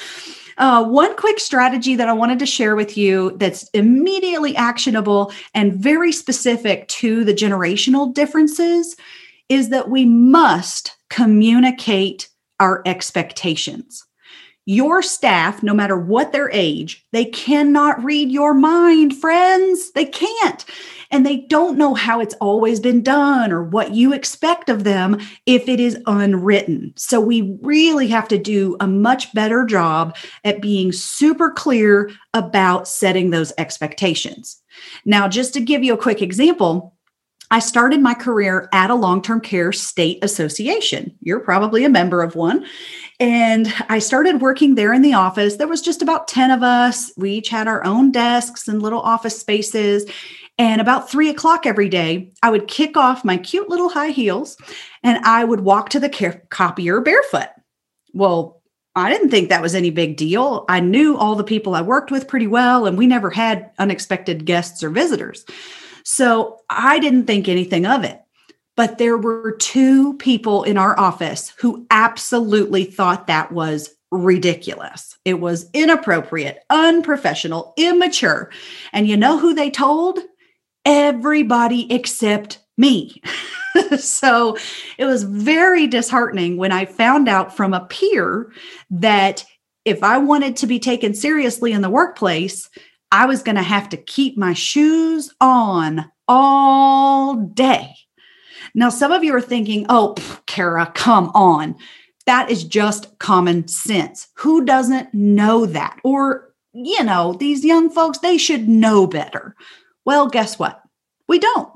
uh, 0.59 0.85
one 0.85 1.17
quick 1.17 1.39
strategy 1.39 1.95
that 1.97 2.09
I 2.09 2.13
wanted 2.13 2.39
to 2.41 2.47
share 2.47 2.77
with 2.77 2.97
you 2.97 3.37
that's 3.37 3.69
immediately 3.71 4.57
actionable 4.57 5.33
and 5.55 5.73
very 5.73 6.13
specific 6.13 6.89
to 6.89 7.25
the 7.25 7.35
generational 7.35 8.13
differences 8.13 8.97
is 9.49 9.71
that 9.71 9.89
we 9.89 10.05
must 10.05 10.97
communicate 11.11 12.29
our 12.61 12.83
expectations. 12.85 14.05
Your 14.71 15.01
staff, 15.01 15.63
no 15.63 15.73
matter 15.73 15.97
what 15.97 16.33
their 16.33 16.51
age, 16.51 17.07
they 17.13 17.25
cannot 17.25 18.05
read 18.05 18.31
your 18.31 18.53
mind, 18.53 19.17
friends. 19.17 19.93
They 19.93 20.05
can't 20.05 20.63
and 21.11 21.25
they 21.25 21.39
don't 21.39 21.79
know 21.79 21.95
how 21.95 22.21
it's 22.21 22.35
always 22.35 22.81
been 22.81 23.03
done 23.03 23.51
or 23.51 23.63
what 23.63 23.95
you 23.95 24.13
expect 24.13 24.69
of 24.69 24.85
them 24.85 25.19
if 25.47 25.69
it 25.69 25.81
is 25.81 25.99
unwritten. 26.07 26.93
So 26.97 27.21
we 27.21 27.57
really 27.63 28.09
have 28.09 28.29
to 28.29 28.39
do 28.39 28.77
a 28.81 28.87
much 28.87 29.33
better 29.33 29.65
job 29.65 30.17
at 30.45 30.61
being 30.61 30.93
super 30.93 31.51
clear 31.51 32.11
about 32.35 32.87
setting 32.87 33.31
those 33.31 33.53
expectations. 33.59 34.61
Now, 35.05 35.29
just 35.29 35.55
to 35.55 35.61
give 35.61 35.83
you 35.83 35.95
a 35.95 35.99
quick 35.99 36.23
example, 36.23 36.95
I 37.51 37.61
started 37.61 38.01
my 38.01 38.15
career 38.15 38.69
at 38.73 38.91
a 38.91 38.95
long 38.95 39.23
term 39.23 39.41
care 39.41 39.73
state 39.73 40.19
association. 40.23 41.17
You're 41.21 41.41
probably 41.41 41.85
a 41.85 41.91
member 41.91 42.23
of 42.23 42.35
one. 42.35 42.67
And 43.21 43.73
I 43.89 43.99
started 43.99 44.41
working 44.41 44.75
there 44.75 44.93
in 44.93 45.03
the 45.03 45.15
office. 45.15 45.57
There 45.57 45.67
was 45.67 45.83
just 45.83 46.03
about 46.03 46.29
10 46.29 46.51
of 46.51 46.63
us. 46.63 47.11
We 47.17 47.33
each 47.33 47.49
had 47.49 47.67
our 47.67 47.85
own 47.85 48.13
desks 48.13 48.69
and 48.69 48.83
little 48.83 49.01
office 49.01 49.39
spaces. 49.39 50.05
And 50.59 50.81
about 50.81 51.11
three 51.11 51.29
o'clock 51.29 51.67
every 51.67 51.89
day, 51.89 52.33
I 52.43 52.51
would 52.51 52.69
kick 52.69 52.97
off 52.97 53.25
my 53.25 53.37
cute 53.37 53.69
little 53.69 53.89
high 53.89 54.11
heels 54.11 54.57
and 55.03 55.25
I 55.25 55.45
would 55.45 55.61
walk 55.61 55.89
to 55.91 56.01
the 56.01 56.41
copier 56.51 57.01
barefoot. 57.01 57.49
Well, 58.13 58.59
I 58.97 59.11
didn't 59.11 59.31
think 59.31 59.49
that 59.49 59.63
was 59.63 59.77
any 59.77 59.91
big 59.91 60.17
deal. 60.17 60.65
I 60.69 60.81
knew 60.81 61.17
all 61.17 61.37
the 61.37 61.45
people 61.45 61.75
I 61.75 61.83
worked 61.83 62.11
with 62.11 62.27
pretty 62.27 62.49
well, 62.49 62.85
and 62.87 62.99
we 62.99 63.07
never 63.07 63.31
had 63.31 63.71
unexpected 63.79 64.45
guests 64.45 64.83
or 64.83 64.91
visitors. 64.91 65.45
So 66.11 66.61
I 66.71 67.01
didn't 67.01 67.27
think 67.27 67.49
anything 67.49 67.85
of 67.85 68.03
it. 68.03 68.19
But 68.77 68.97
there 68.97 69.19
were 69.19 69.55
two 69.61 70.15
people 70.15 70.63
in 70.63 70.79
our 70.79 70.99
office 70.99 71.53
who 71.59 71.87
absolutely 71.91 72.85
thought 72.85 73.27
that 73.27 73.53
was 73.53 73.91
ridiculous. 74.11 75.19
It 75.27 75.35
was 75.35 75.69
inappropriate, 75.75 76.65
unprofessional, 76.71 77.75
immature. 77.77 78.51
And 78.95 79.07
you 79.07 79.19
know 79.19 79.39
who 79.39 79.53
they 79.53 79.71
told? 79.71 80.19
Everybody 80.87 81.93
except 81.93 82.61
me. 82.79 83.21
so 83.99 84.57
it 84.97 85.05
was 85.05 85.25
very 85.25 85.87
disheartening 85.87 86.57
when 86.57 86.73
I 86.73 86.87
found 86.87 87.29
out 87.29 87.55
from 87.55 87.75
a 87.75 87.85
peer 87.85 88.51
that 88.89 89.45
if 89.85 90.03
I 90.03 90.17
wanted 90.17 90.57
to 90.57 90.67
be 90.67 90.79
taken 90.79 91.13
seriously 91.13 91.73
in 91.73 91.83
the 91.83 91.91
workplace, 91.91 92.71
I 93.11 93.27
was 93.27 93.43
going 93.43 93.57
to 93.57 93.63
have 93.63 93.89
to 93.91 93.97
keep 93.97 94.37
my 94.37 94.53
shoes 94.53 95.33
on 95.41 96.11
all 96.27 97.37
day. 97.37 97.95
Now, 98.75 98.91
some 98.91 99.13
of 99.13 99.25
you 99.25 99.35
are 99.35 99.41
thinking, 99.41 99.87
oh, 99.89 100.15
Cara, 100.47 100.91
come 100.95 101.31
on. 101.35 101.77
That 102.27 102.51
is 102.51 102.65
just 102.65 103.19
common 103.19 103.67
sense. 103.69 104.29
Who 104.35 104.65
doesn't 104.65 105.15
know 105.15 105.65
that? 105.67 105.99
Or, 106.05 106.53
you 106.75 107.03
know, 107.03 107.33
these 107.33 107.65
young 107.65 107.89
folks, 107.89 108.19
they 108.19 108.37
should 108.37 108.69
know 108.69 109.07
better. 109.07 109.57
Well, 110.05 110.29
guess 110.29 110.59
what? 110.59 110.83
We 111.27 111.39
don't. 111.39 111.73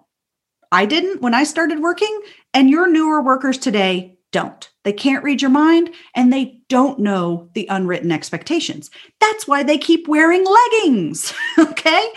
I 0.71 0.87
didn't 0.87 1.23
when 1.23 1.35
I 1.35 1.45
started 1.45 1.81
working, 1.81 2.21
and 2.55 2.71
your 2.71 2.91
newer 2.91 3.23
workers 3.23 3.59
today 3.59 4.12
don't. 4.33 4.71
They 4.83 4.93
can't 4.93 5.23
read 5.23 5.41
your 5.41 5.51
mind 5.51 5.91
and 6.15 6.33
they 6.33 6.61
don't 6.69 6.99
know 6.99 7.49
the 7.55 7.67
unwritten 7.71 8.11
expectations. 8.11 8.91
That's 9.21 9.47
why 9.47 9.63
they 9.63 9.79
keep 9.79 10.09
wearing 10.09 10.45
leggings. 10.45 11.33
okay. 11.59 12.09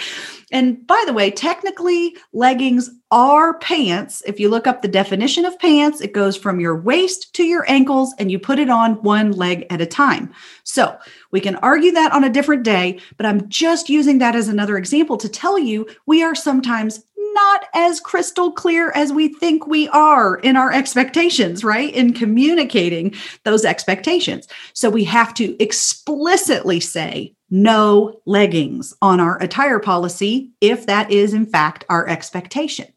And 0.52 0.86
by 0.88 1.04
the 1.06 1.14
way, 1.14 1.32
technically, 1.32 2.16
leggings 2.32 2.90
are 3.12 3.58
pants. 3.60 4.24
If 4.26 4.40
you 4.40 4.50
look 4.50 4.68
up 4.68 4.82
the 4.82 4.88
definition 4.88 5.44
of 5.44 5.58
pants, 5.60 6.02
it 6.02 6.14
goes 6.14 6.38
from 6.38 6.60
your 6.60 6.80
waist 6.80 7.34
to 7.36 7.44
your 7.44 7.70
ankles 7.70 8.14
and 8.20 8.32
you 8.32 8.40
put 8.40 8.60
it 8.60 8.70
on 8.70 9.02
one 9.04 9.32
leg 9.32 9.66
at 9.70 9.82
a 9.82 9.86
time. 9.86 10.34
So 10.64 10.98
we 11.32 11.42
can 11.42 11.56
argue 11.58 11.92
that 11.92 12.14
on 12.14 12.24
a 12.24 12.30
different 12.30 12.64
day, 12.64 13.00
but 13.18 13.26
I'm 13.26 13.50
just 13.50 13.90
using 13.90 14.20
that 14.20 14.36
as 14.36 14.48
another 14.48 14.78
example 14.78 15.18
to 15.18 15.30
tell 15.30 15.60
you 15.60 15.88
we 16.06 16.24
are 16.24 16.36
sometimes 16.36 17.04
not 17.36 17.66
as 17.76 18.00
crystal 18.00 18.52
clear 18.52 18.92
as 18.92 19.14
we 19.14 19.28
think 19.28 19.68
we 19.68 19.88
are 19.90 20.38
in 20.38 20.58
our 20.58 20.72
expectations, 20.72 21.64
right? 21.64 21.94
In 21.94 22.14
communicating 22.14 23.14
those 23.44 23.64
expectations. 23.64 24.48
So 24.74 24.90
we 24.90 25.04
have 25.04 25.34
to 25.36 25.62
explicitly 25.62 26.80
say 26.80 27.36
no 27.52 28.20
leggings 28.26 28.94
on 29.02 29.20
our 29.20 29.40
attire 29.42 29.80
policy 29.80 30.50
if 30.62 30.88
that 30.88 31.12
is, 31.12 31.34
in 31.34 31.46
fact, 31.46 31.86
our 31.90 32.08
expectation. 32.08 32.88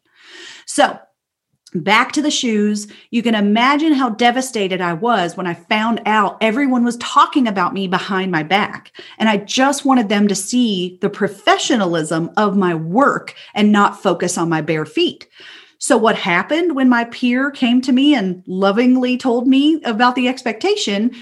So 0.65 0.99
Back 1.75 2.13
to 2.13 2.21
the 2.21 2.31
shoes. 2.31 2.87
You 3.11 3.21
can 3.21 3.35
imagine 3.35 3.93
how 3.93 4.09
devastated 4.09 4.81
I 4.81 4.93
was 4.93 5.37
when 5.37 5.45
I 5.45 5.53
found 5.53 6.01
out 6.07 6.37
everyone 6.41 6.83
was 6.83 6.97
talking 6.97 7.47
about 7.47 7.73
me 7.75 7.87
behind 7.87 8.31
my 8.31 8.41
back. 8.41 8.91
And 9.19 9.29
I 9.29 9.37
just 9.37 9.85
wanted 9.85 10.09
them 10.09 10.27
to 10.29 10.35
see 10.35 10.97
the 11.01 11.11
professionalism 11.11 12.31
of 12.37 12.57
my 12.57 12.73
work 12.73 13.35
and 13.53 13.71
not 13.71 14.01
focus 14.01 14.35
on 14.35 14.49
my 14.49 14.61
bare 14.61 14.85
feet. 14.85 15.27
So, 15.77 15.95
what 15.95 16.15
happened 16.17 16.75
when 16.75 16.89
my 16.89 17.05
peer 17.05 17.51
came 17.51 17.81
to 17.81 17.91
me 17.91 18.15
and 18.15 18.43
lovingly 18.47 19.15
told 19.15 19.47
me 19.47 19.81
about 19.83 20.15
the 20.15 20.27
expectation? 20.27 21.15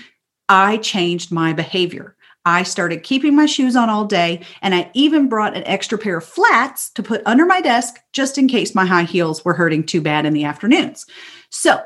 I 0.49 0.77
changed 0.77 1.31
my 1.31 1.51
behavior. 1.51 2.15
I 2.47 2.63
started 2.63 3.03
keeping 3.03 3.35
my 3.35 3.45
shoes 3.45 3.75
on 3.75 3.89
all 3.89 4.05
day, 4.05 4.39
and 4.61 4.73
I 4.73 4.89
even 4.93 5.27
brought 5.27 5.57
an 5.57 5.67
extra 5.67 5.97
pair 5.97 6.19
of 6.19 6.23
flats 6.23 6.89
to 6.91 7.03
put 7.03 7.21
under 7.25 7.45
my 7.45 7.59
desk 7.59 7.97
just 8.13 8.37
in 8.37 8.47
case 8.47 8.73
my 8.73 8.85
high 8.85 9.03
heels 9.03 9.43
were 9.43 9.53
hurting 9.53 9.83
too 9.85 9.99
bad 9.99 10.25
in 10.25 10.31
the 10.31 10.45
afternoons. 10.45 11.05
So, 11.49 11.81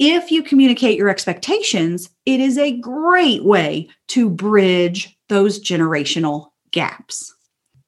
if 0.00 0.32
you 0.32 0.42
communicate 0.42 0.98
your 0.98 1.10
expectations, 1.10 2.10
it 2.26 2.40
is 2.40 2.58
a 2.58 2.76
great 2.80 3.44
way 3.44 3.88
to 4.08 4.28
bridge 4.28 5.16
those 5.28 5.62
generational 5.62 6.48
gaps. 6.72 7.32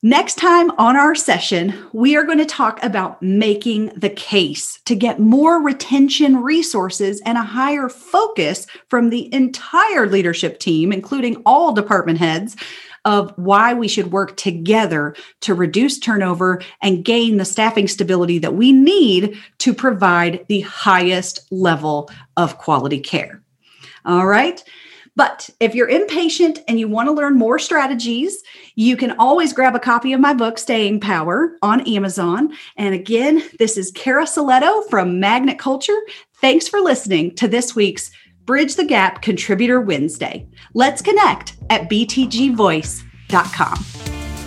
Next 0.04 0.34
time 0.34 0.72
on 0.78 0.96
our 0.96 1.14
session, 1.14 1.74
we 1.92 2.16
are 2.16 2.24
going 2.24 2.38
to 2.38 2.44
talk 2.44 2.82
about 2.82 3.22
making 3.22 3.92
the 3.96 4.10
case 4.10 4.80
to 4.86 4.96
get 4.96 5.20
more 5.20 5.62
retention 5.62 6.42
resources 6.42 7.22
and 7.24 7.38
a 7.38 7.42
higher 7.42 7.88
focus 7.88 8.66
from 8.88 9.10
the 9.10 9.32
entire 9.32 10.08
leadership 10.08 10.58
team, 10.58 10.92
including 10.92 11.36
all 11.46 11.72
department 11.72 12.18
heads, 12.18 12.56
of 13.04 13.32
why 13.36 13.74
we 13.74 13.86
should 13.86 14.10
work 14.10 14.36
together 14.36 15.14
to 15.42 15.54
reduce 15.54 16.00
turnover 16.00 16.60
and 16.80 17.04
gain 17.04 17.36
the 17.36 17.44
staffing 17.44 17.86
stability 17.86 18.40
that 18.40 18.54
we 18.54 18.72
need 18.72 19.40
to 19.58 19.72
provide 19.72 20.44
the 20.48 20.62
highest 20.62 21.46
level 21.52 22.10
of 22.36 22.58
quality 22.58 22.98
care. 22.98 23.40
All 24.04 24.26
right. 24.26 24.64
But 25.14 25.50
if 25.60 25.74
you're 25.74 25.88
impatient 25.88 26.60
and 26.68 26.80
you 26.80 26.88
want 26.88 27.08
to 27.08 27.12
learn 27.12 27.36
more 27.36 27.58
strategies, 27.58 28.42
you 28.76 28.96
can 28.96 29.12
always 29.18 29.52
grab 29.52 29.74
a 29.74 29.80
copy 29.80 30.12
of 30.12 30.20
my 30.20 30.32
book, 30.32 30.58
Staying 30.58 31.00
Power, 31.00 31.58
on 31.60 31.86
Amazon. 31.86 32.52
And 32.76 32.94
again, 32.94 33.42
this 33.58 33.76
is 33.76 33.90
Cara 33.92 34.24
Silletto 34.24 34.88
from 34.88 35.20
Magnet 35.20 35.58
Culture. 35.58 35.98
Thanks 36.36 36.66
for 36.66 36.80
listening 36.80 37.34
to 37.36 37.46
this 37.46 37.76
week's 37.76 38.10
Bridge 38.44 38.74
the 38.74 38.84
Gap 38.84 39.22
Contributor 39.22 39.80
Wednesday. 39.80 40.46
Let's 40.74 41.02
connect 41.02 41.56
at 41.70 41.88
btgvoice.com. 41.90 43.76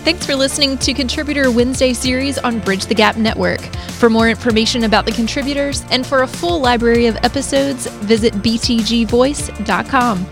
Thanks 0.06 0.24
for 0.24 0.36
listening 0.36 0.78
to 0.78 0.94
Contributor 0.94 1.50
Wednesday 1.50 1.92
series 1.92 2.38
on 2.38 2.60
Bridge 2.60 2.86
the 2.86 2.94
Gap 2.94 3.16
Network. 3.16 3.60
For 3.98 4.08
more 4.08 4.28
information 4.28 4.84
about 4.84 5.04
the 5.04 5.10
contributors 5.12 5.84
and 5.90 6.06
for 6.06 6.22
a 6.22 6.28
full 6.28 6.60
library 6.60 7.06
of 7.06 7.16
episodes, 7.24 7.86
visit 7.86 8.32
btgvoice.com. 8.34 10.26